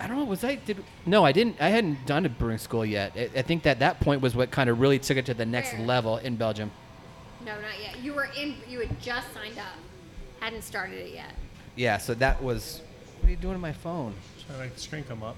[0.00, 0.24] I don't know.
[0.24, 0.84] Was I did?
[1.06, 1.56] No, I didn't.
[1.60, 3.12] I hadn't done a brewing school yet.
[3.16, 5.46] I, I think that that point was what kind of really took it to the
[5.46, 5.86] next Where?
[5.86, 6.70] level in Belgium.
[7.44, 7.98] No, not yet.
[8.00, 8.54] You were in.
[8.68, 9.74] You had just signed up.
[10.40, 11.32] Hadn't started it yet.
[11.76, 11.98] Yeah.
[11.98, 12.80] So that was.
[13.20, 14.14] What are you doing on my phone?
[14.46, 15.36] Trying to make the screen come up.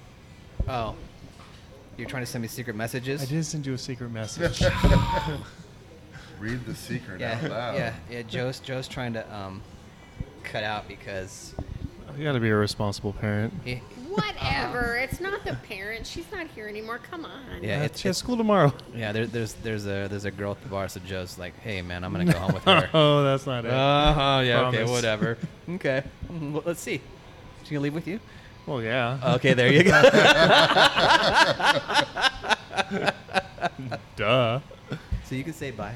[0.67, 0.95] Oh,
[1.97, 3.21] you're trying to send me secret messages.
[3.23, 4.61] I did send you a secret message.
[6.39, 7.39] Read the secret Yeah.
[7.43, 7.75] out loud.
[7.75, 7.93] Yeah.
[8.09, 8.21] Yeah.
[8.23, 9.61] Joe's Joe's trying to um
[10.43, 11.53] cut out because
[12.17, 13.53] you got to be a responsible parent.
[13.63, 13.81] he,
[14.11, 14.97] Whatever.
[14.97, 16.05] it's not the parent.
[16.05, 16.99] She's not here anymore.
[17.09, 17.61] Come on.
[17.61, 17.83] yeah.
[17.83, 18.73] It's, she has it's school tomorrow.
[18.95, 20.87] Yeah, there, there's there's a there's a girl at the bar.
[20.89, 23.71] So Joe's like, "Hey, man, I'm gonna go home with her." oh, that's not it.
[23.71, 24.41] Uh huh.
[24.43, 24.67] Yeah.
[24.67, 24.77] Okay.
[24.77, 24.91] Promise.
[24.91, 25.37] Whatever.
[25.69, 26.03] Okay.
[26.31, 26.99] Mhm, Well, let's see.
[27.63, 28.19] She gonna leave with you?
[28.67, 29.17] well, yeah.
[29.35, 29.53] Okay.
[29.53, 29.91] There you go.
[34.15, 34.59] Duh.
[35.25, 35.95] so you can say bye.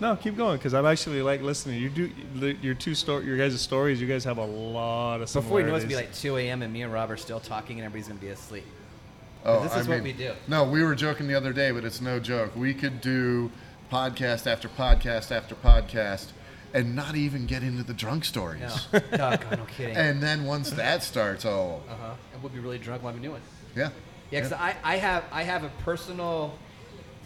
[0.00, 1.80] No, keep going because I'm actually like listening.
[1.82, 2.10] You do
[2.62, 4.00] your two story, your guys' stories.
[4.00, 5.42] You guys have a lot of stuff.
[5.44, 6.62] Before you know, it's gonna be like 2 a.m.
[6.62, 8.64] and me and Rob are still talking, and everybody's gonna be asleep.
[9.44, 10.32] Oh, This I is what mean- we do.
[10.48, 12.54] No, we were joking the other day, but it's no joke.
[12.56, 13.50] We could do
[13.92, 16.28] podcast after podcast after podcast
[16.72, 18.60] and not even get into the drunk stories.
[18.92, 19.00] No.
[19.16, 19.96] God, no kidding.
[19.96, 22.14] And then once that starts, oh, uh huh.
[22.32, 23.36] And we'll be really drunk while we're doing.
[23.36, 23.78] it.
[23.78, 23.90] yeah.
[24.30, 26.56] Yeah, because I, I have I have a personal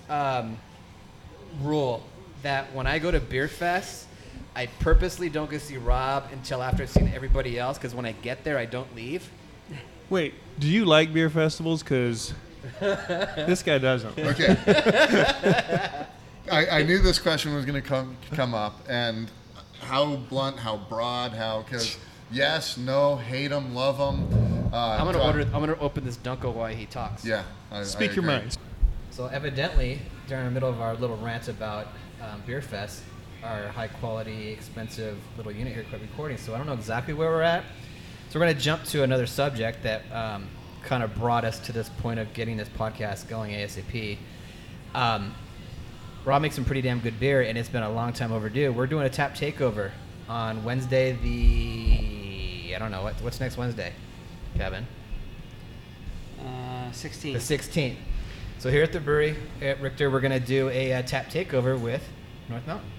[0.09, 0.57] um,
[1.63, 2.03] rule
[2.45, 4.07] that when I go to beer fest,
[4.57, 7.77] I purposely don't go see Rob until after I've seen everybody else.
[7.77, 9.29] Because when I get there, I don't leave.
[10.09, 11.83] Wait, do you like beer festivals?
[11.83, 12.33] Because
[12.81, 14.17] this guy doesn't.
[14.19, 14.57] Okay.
[16.51, 19.31] I, I knew this question was going to come come up, and
[19.81, 21.97] how blunt, how broad, how because
[22.31, 24.71] yes, no, hate them, love them.
[24.73, 25.41] Uh, I'm gonna dunk- order.
[25.55, 27.25] I'm gonna open this Dunkel while he talks.
[27.25, 27.45] Yeah.
[27.71, 28.59] I, I Speak your mind.
[29.11, 31.87] So evidently, during the middle of our little rant about
[32.33, 33.03] um, beer fest,
[33.43, 36.37] our high quality, expensive little unit here quit recording.
[36.39, 37.65] So I don't know exactly where we're at.
[38.31, 40.49] So we're gonna jump to another subject that um,
[40.83, 44.19] kind of brought us to this point of getting this podcast going ASAP.
[44.95, 45.35] Um,
[46.25, 48.73] Rob makes some pretty damn good beer, and it's been a long time overdue.
[48.73, 49.91] We're doing a tap takeover
[50.29, 51.13] on Wednesday.
[51.23, 53.93] The I don't know what, what's next Wednesday,
[54.57, 54.87] Kevin.
[56.41, 57.37] Uh, The 16.
[57.37, 57.97] 16th.
[58.65, 62.03] So here at the brewery at Richter, we're gonna do a uh, tap takeover with
[62.49, 62.91] North Mountain.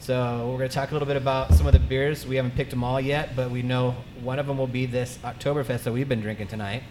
[0.00, 2.26] So we're gonna talk a little bit about some of the beers.
[2.26, 5.16] We haven't picked them all yet, but we know one of them will be this
[5.22, 6.82] Oktoberfest that we've been drinking tonight.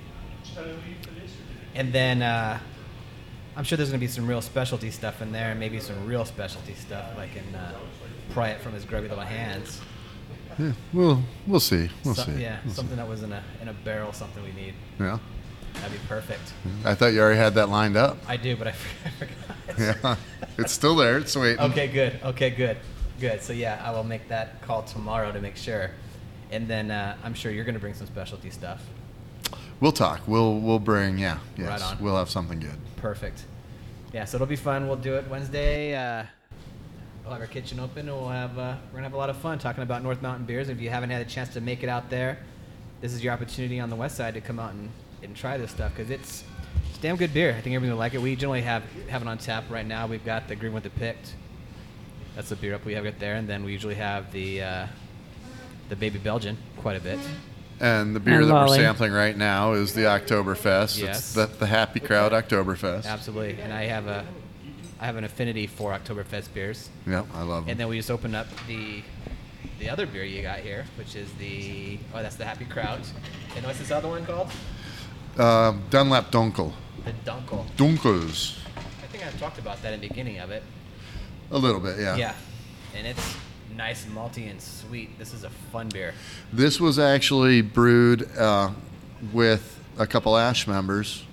[1.76, 2.58] And then uh,
[3.58, 6.24] I'm sure there's gonna be some real specialty stuff in there, and maybe some real
[6.24, 7.76] specialty stuff like in uh,
[8.30, 9.82] pry it from his grubby little hands.
[10.58, 11.90] Yeah, we'll we'll see.
[12.06, 12.44] We'll Some- see.
[12.44, 12.78] Yeah, We'll see.
[12.78, 14.74] something that was in a in a barrel, something we need.
[15.02, 15.20] Yeah.
[15.76, 16.54] That'd be perfect.
[16.86, 18.18] I thought you already had that lined up.
[18.28, 18.72] I do, but I
[19.20, 19.80] forgot.
[19.80, 20.16] Yeah.
[20.58, 21.18] it's still there.
[21.18, 21.60] It's waiting.
[21.60, 22.20] Okay, good.
[22.24, 22.78] Okay, good.
[23.20, 23.42] Good.
[23.42, 25.92] So yeah, I will make that call tomorrow to make sure.
[26.52, 28.84] And then uh, I'm sure you're going to bring some specialty stuff.
[29.80, 30.22] We'll talk.
[30.28, 31.18] We'll we'll bring.
[31.18, 31.40] Yeah.
[31.58, 31.68] Yes.
[31.68, 31.98] Right on.
[32.04, 32.78] We'll have something good.
[32.98, 33.44] Perfect.
[34.14, 34.88] Yeah, so it'll be fun.
[34.88, 35.96] We'll do it Wednesday.
[35.96, 36.24] Uh,
[37.24, 39.38] we'll have our kitchen open, and we'll have uh, we're gonna have a lot of
[39.38, 40.70] fun talking about North Mountain beers.
[40.70, 42.38] If you haven't had a chance to make it out there,
[43.02, 44.90] this is your opportunity on the west side to come out and,
[45.24, 46.44] and try this stuff because it's
[46.90, 47.52] it's damn good beer.
[47.58, 48.22] I think everybody will like it.
[48.22, 50.08] We generally have have it on tap right now.
[50.08, 51.36] We've got the Green with the Picked.
[52.36, 54.88] That's the beer up we have it there, and then we usually have the uh,
[55.90, 57.20] the Baby Belgian quite a bit.
[57.80, 58.78] And the beer And that Lolly.
[58.78, 61.00] we're sampling right now is the Oktoberfest.
[61.00, 61.18] Yes.
[61.18, 63.06] It's the, the Happy Kraut Oktoberfest.
[63.06, 64.26] Absolutely, and I have a
[65.00, 66.90] I have an affinity for Oktoberfest beers.
[67.06, 67.72] Yep, I love them.
[67.72, 69.04] And then we just opened up the
[69.80, 73.00] the other beer you got here, which is the oh that's the Happy Kraut.
[73.56, 74.50] And what's this other one called?
[75.38, 76.74] Um, Dunlap Dunkel.
[77.06, 77.66] The Dunkel.
[77.76, 78.58] Dunkels.
[78.78, 80.64] I think I talked about that in the beginning of it.
[81.52, 82.16] A little bit, yeah.
[82.16, 82.34] Yeah.
[82.96, 83.36] And it's
[83.76, 85.18] nice, malty, and sweet.
[85.18, 86.14] This is a fun beer.
[86.52, 88.72] This was actually brewed uh,
[89.32, 91.24] with a couple Ash members,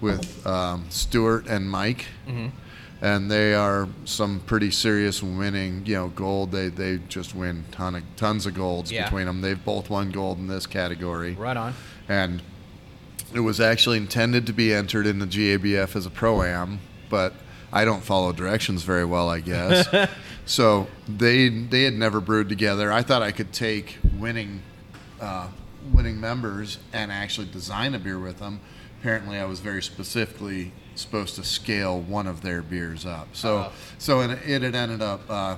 [0.00, 2.48] with um, Stuart and Mike, Mm-hmm.
[3.02, 5.84] and they are some pretty serious winning.
[5.86, 6.52] You know, gold.
[6.52, 9.04] They they just win ton of tons of golds Yeah.
[9.04, 9.40] between them.
[9.40, 11.74] They've both won gold in this category, Right on.
[12.08, 12.42] and
[13.34, 16.80] it was actually intended to be entered in the GABF as a pro am,
[17.10, 17.34] but
[17.72, 19.88] I don't follow directions very well, I guess.
[20.46, 22.92] so they they had never brewed together.
[22.92, 24.62] I thought I could take winning
[25.20, 25.48] uh,
[25.92, 28.60] winning members and actually design a beer with them.
[29.00, 33.28] Apparently, I was very specifically supposed to scale one of their beers up.
[33.34, 33.72] So Oh.
[33.98, 35.56] so it, it had ended up uh,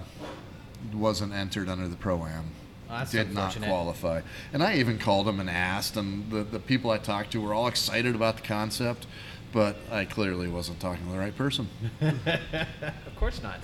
[0.94, 2.46] wasn't entered under the pro am
[2.88, 4.20] Oh, did not qualify.
[4.52, 7.52] And I even called them and asked, and the, the people I talked to were
[7.52, 9.06] all excited about the concept,
[9.52, 11.68] but I clearly wasn't talking to the right person.
[12.00, 13.60] of course not.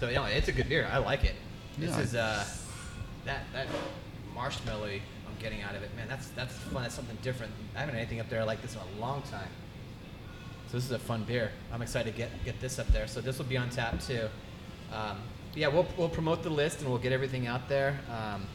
[0.00, 0.88] So you know, it's a good beer.
[0.90, 1.34] I like it.
[1.78, 2.00] This Yeah.
[2.00, 2.44] is uh,
[3.24, 3.66] that that
[4.34, 5.94] marshmallow I'm getting out of it.
[5.96, 6.82] Man, that's that's fun.
[6.82, 7.52] That's something different.
[7.76, 9.48] I haven't had anything up there like this in a long time.
[10.68, 11.50] So this is a fun beer.
[11.72, 13.06] I'm excited to get get this up there.
[13.06, 14.28] So this will be on tap too.
[14.92, 15.18] Um,
[15.58, 17.98] yeah, we'll we'll promote the list and we'll get everything out there.
[18.10, 18.46] Um,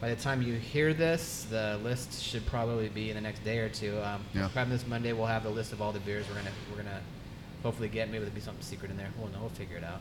[0.00, 3.58] by the time you hear this, the list should probably be in the next day
[3.58, 4.00] or two.
[4.02, 4.48] Um, Yeah.
[4.52, 7.00] Probably this Monday we'll have the list of all the beers we're gonna we're gonna
[7.62, 8.08] hopefully get.
[8.08, 9.08] Maybe there'll be something secret in there.
[9.16, 9.40] We'll know.
[9.40, 10.00] We'll figure it out.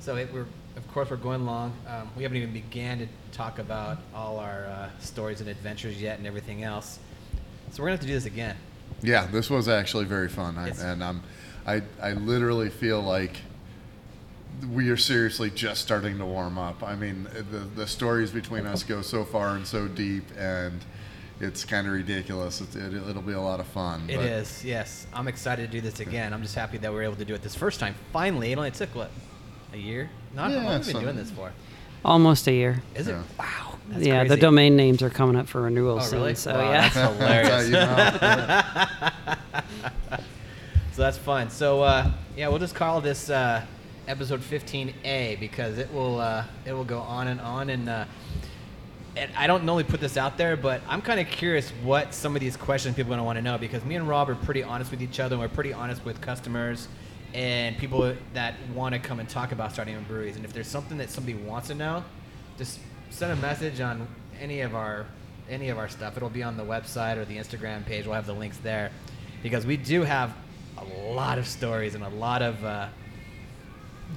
[0.00, 0.46] So it, we're
[0.76, 1.72] of course we're going long.
[1.88, 6.18] Um, we haven't even began to talk about all our uh, stories and adventures yet
[6.18, 6.98] and everything else.
[7.70, 8.56] So we're gonna have to do this again.
[9.02, 11.22] Yeah, this was actually very fun, I, and um,
[11.66, 13.36] I I literally feel like
[14.72, 16.82] we are seriously just starting to warm up.
[16.82, 20.80] I mean, the the stories between us go so far and so deep, and
[21.40, 22.60] it's kind of ridiculous.
[22.60, 24.08] It, it, it'll be a lot of fun.
[24.08, 25.06] It but- is, yes.
[25.14, 26.32] I'm excited to do this again.
[26.34, 27.94] I'm just happy that we were able to do it this first time.
[28.12, 29.10] Finally, it only took what,
[29.72, 30.10] a year?
[30.34, 31.52] Not how Yeah, long have we been doing this for?
[32.04, 32.82] Almost a year.
[32.94, 33.12] Is it?
[33.12, 33.22] Yeah.
[33.38, 33.66] Wow.
[33.88, 36.20] That's yeah, the domain names are coming up for renewal Oh, soon.
[36.20, 36.34] really?
[36.34, 36.88] So Wow, yeah.
[36.88, 37.70] that's hilarious.
[37.70, 39.06] That's how
[39.76, 40.16] you know.
[40.92, 41.48] So that's fun.
[41.50, 43.64] So uh, yeah, we'll just call this uh,
[44.10, 47.88] episode 15A because it will uh, it will go on and on and.
[47.88, 48.04] Uh,
[49.16, 52.36] and I don't normally put this out there, but I'm kind of curious what some
[52.36, 54.36] of these questions people are going to want to know because me and Rob are
[54.36, 55.34] pretty honest with each other.
[55.34, 56.86] and We're pretty honest with customers
[57.34, 60.36] and people that want to come and talk about starting own breweries.
[60.36, 62.04] And if there's something that somebody wants to know,
[62.56, 62.78] just
[63.10, 64.06] send a message on
[64.40, 65.06] any of our
[65.48, 66.16] any of our stuff.
[66.16, 68.06] It'll be on the website or the Instagram page.
[68.06, 68.92] We'll have the links there
[69.42, 70.32] because we do have
[70.78, 72.86] a lot of stories and a lot of uh,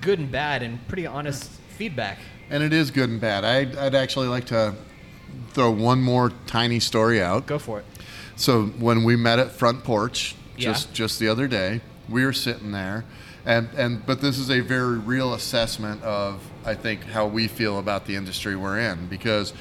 [0.02, 2.20] good and bad and pretty honest feedback.
[2.50, 3.44] And it is good and bad.
[3.46, 4.76] I'd, I'd actually like to
[5.52, 7.46] throw one more tiny story out.
[7.46, 7.86] Go for it.
[8.36, 10.94] So when we met at Front Porch just Yeah.
[10.94, 13.06] just the other day, we were sitting there,
[13.46, 17.80] and and but this is a very real assessment of I think how we feel
[17.80, 19.54] about the industry we're in because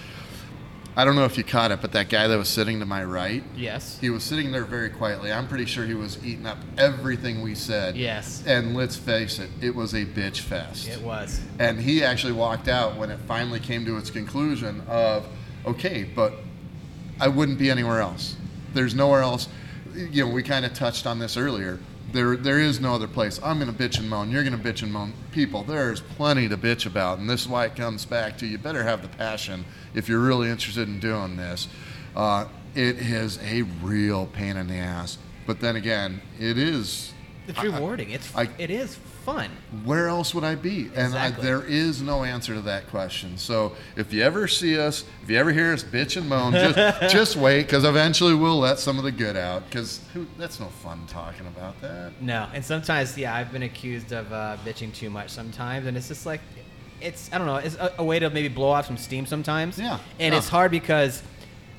[0.95, 3.03] I don't know if you caught it, but that guy that was sitting to my
[3.03, 3.99] right, Yes.
[3.99, 5.33] he was sitting there very quietly.
[5.33, 7.97] I'm pretty sure he was eating up everything we said.
[7.97, 8.43] Yes.
[8.47, 10.89] And let's face it, it was a bitch fest.
[10.89, 11.41] It was.
[11.59, 15.27] And he actually walked out when it finally came to its conclusion of,
[15.65, 16.35] okay, but
[17.19, 18.37] I wouldn't be anywhere else.
[18.75, 19.49] There's nowhere else.
[19.95, 21.79] You know, we kind of touched on this earlier.
[22.13, 23.41] There, there is no other place.
[23.43, 24.31] I'm going to bitch and moan.
[24.31, 25.15] You're going to bitch and moan.
[25.31, 28.59] People, there's plenty to bitch about, and this is why it comes back to you
[28.59, 29.65] better have the passion
[29.95, 31.69] if you're really interested in doing this.
[32.15, 35.17] Uh, it is a real pain in the ass,
[35.47, 37.13] but then again, it is
[37.49, 38.11] It's rewarding.
[38.11, 39.51] It's I- it is fun.
[39.85, 40.91] where else would I be?
[40.95, 43.39] And I, there is no answer to that question.
[43.39, 47.01] So if you ever see us, if you ever hear us bitch and moan, just,
[47.13, 49.65] just wait, because eventually we'll let some of the good out.
[49.67, 50.01] Because
[50.39, 52.21] that's no fun talking about that.
[52.21, 56.09] No, and sometimes, yeah, I've been accused of uh, bitching too much sometimes, and it's
[56.09, 56.41] just like,
[57.01, 59.79] it's I don't know, it's a, a way to maybe blow off some steam sometimes.
[59.79, 60.39] Yeah, and yeah.
[60.39, 61.23] it's hard because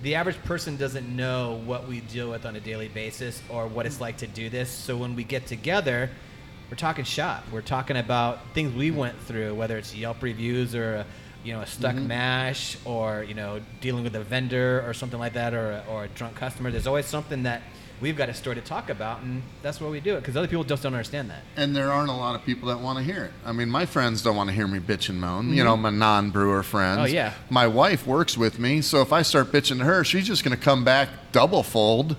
[0.01, 3.85] the average person doesn't know what we deal with on a daily basis or what
[3.85, 4.69] it's like to do this.
[4.69, 6.09] So when we get together,
[6.73, 7.43] we're talking shop.
[7.51, 10.95] We're talking about things we went through, whether it's Yelp reviews or.
[10.95, 11.05] A,
[11.43, 12.07] you know, a stuck Mm-hmm.
[12.07, 16.05] mash, or you know, dealing with a vendor or something like that, or a, or
[16.05, 16.71] a drunk customer.
[16.71, 17.61] There's always something that
[17.99, 20.47] we've got a story to talk about, and that's why we do it because other
[20.47, 21.41] people just don't understand that.
[21.57, 23.33] And there aren't a lot of people that want to hear it.
[23.45, 25.53] I mean, my friends don't want to hear me bitch and moan.
[25.53, 26.99] You know, my non-brewer friends.
[27.01, 27.33] Oh, yeah.
[27.49, 30.57] My wife works with me, so if I start bitching to her, she's just going
[30.57, 32.15] to come back double fold,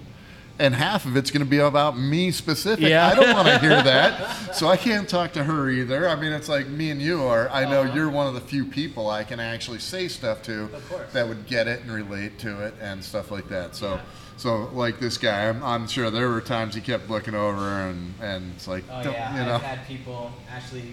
[0.59, 2.89] and half of it's going to be about me specific.
[2.89, 3.09] Yeah.
[3.09, 6.09] I don't want to hear that, so I can't talk to her either.
[6.09, 7.49] I mean, it's like me and you are.
[7.49, 10.99] I know you're one of the few people I can actually say stuff to Uh-huh.
[11.13, 13.75] That would get it and relate to it and stuff like that.
[13.75, 14.01] So.
[14.37, 18.15] So, like this guy, I'm, I'm sure there were times he kept looking over and,
[18.21, 19.55] and it's like, Oh yeah, you know.
[19.55, 20.93] I've had people actually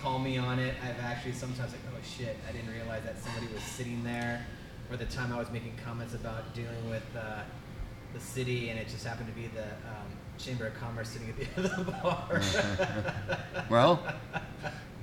[0.00, 0.74] call me on it.
[0.82, 4.46] I've actually sometimes like, oh shit, I didn't realize that somebody was sitting there.
[4.90, 7.42] Or the time I was making comments about dealing with uh,
[8.14, 10.06] the city, and it just happened to be the um,
[10.38, 12.40] Chamber of Commerce sitting at the end of the bar.
[13.70, 14.02] Well,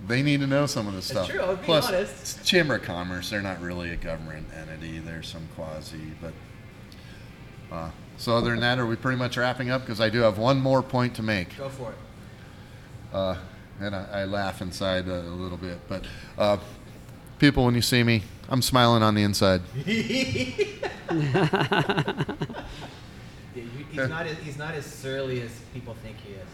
[0.08, 1.30] they need to know some of this It's stuff.
[1.30, 2.38] true, I was being Plus, honest.
[2.38, 5.00] it's Chamber of Commerce, they're not really a government entity.
[5.00, 6.34] They're some quasi, but.
[7.72, 9.82] Uh, so other than that, are we pretty much wrapping up?
[9.82, 11.58] Because I do have one more point to make.
[11.58, 11.98] Go for it.
[13.14, 13.36] Uh,
[13.80, 15.78] and I, I laugh inside a, a little bit.
[15.88, 16.06] But
[16.38, 16.58] uh,
[17.40, 19.62] people, when you see me, I'm smiling on the inside.
[23.98, 26.48] He's not as, he's not as surly as people think he is.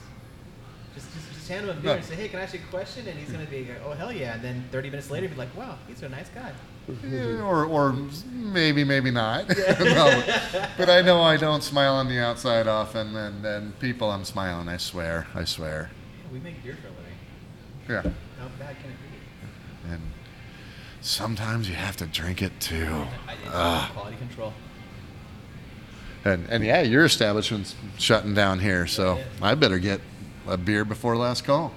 [0.96, 2.72] Just, just, just hand him a beer and say, "Hey, can I ask you a
[2.72, 5.36] question?" And he's gonna be like, "Oh hell yeah!" And then 30 minutes later, be
[5.36, 6.54] like, "Wow, he's a nice guy."
[7.04, 7.96] Yeah, or, or
[8.32, 9.50] maybe, maybe not.
[9.80, 10.24] no,
[10.78, 14.70] but I know I don't smile on the outside often, and, and people, I'm smiling.
[14.70, 15.90] I swear, I swear.
[16.32, 17.18] We make beer for a living.
[17.90, 18.12] Yeah.
[18.40, 19.90] How bad can it be?
[19.92, 20.02] And
[21.04, 23.06] sometimes you have to drink it too.
[23.50, 24.54] Quality control.
[26.26, 30.00] And, and yeah, your establishment's shutting down here, so I better get
[30.48, 31.74] a beer before last call.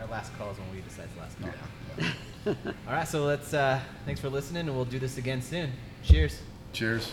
[0.00, 2.74] Our last call is when we decide the last call.
[2.86, 3.52] All right, so let's.
[3.54, 5.72] Uh, thanks for listening, and we'll do this again soon.
[6.04, 6.40] Cheers.
[6.72, 7.10] Cheers.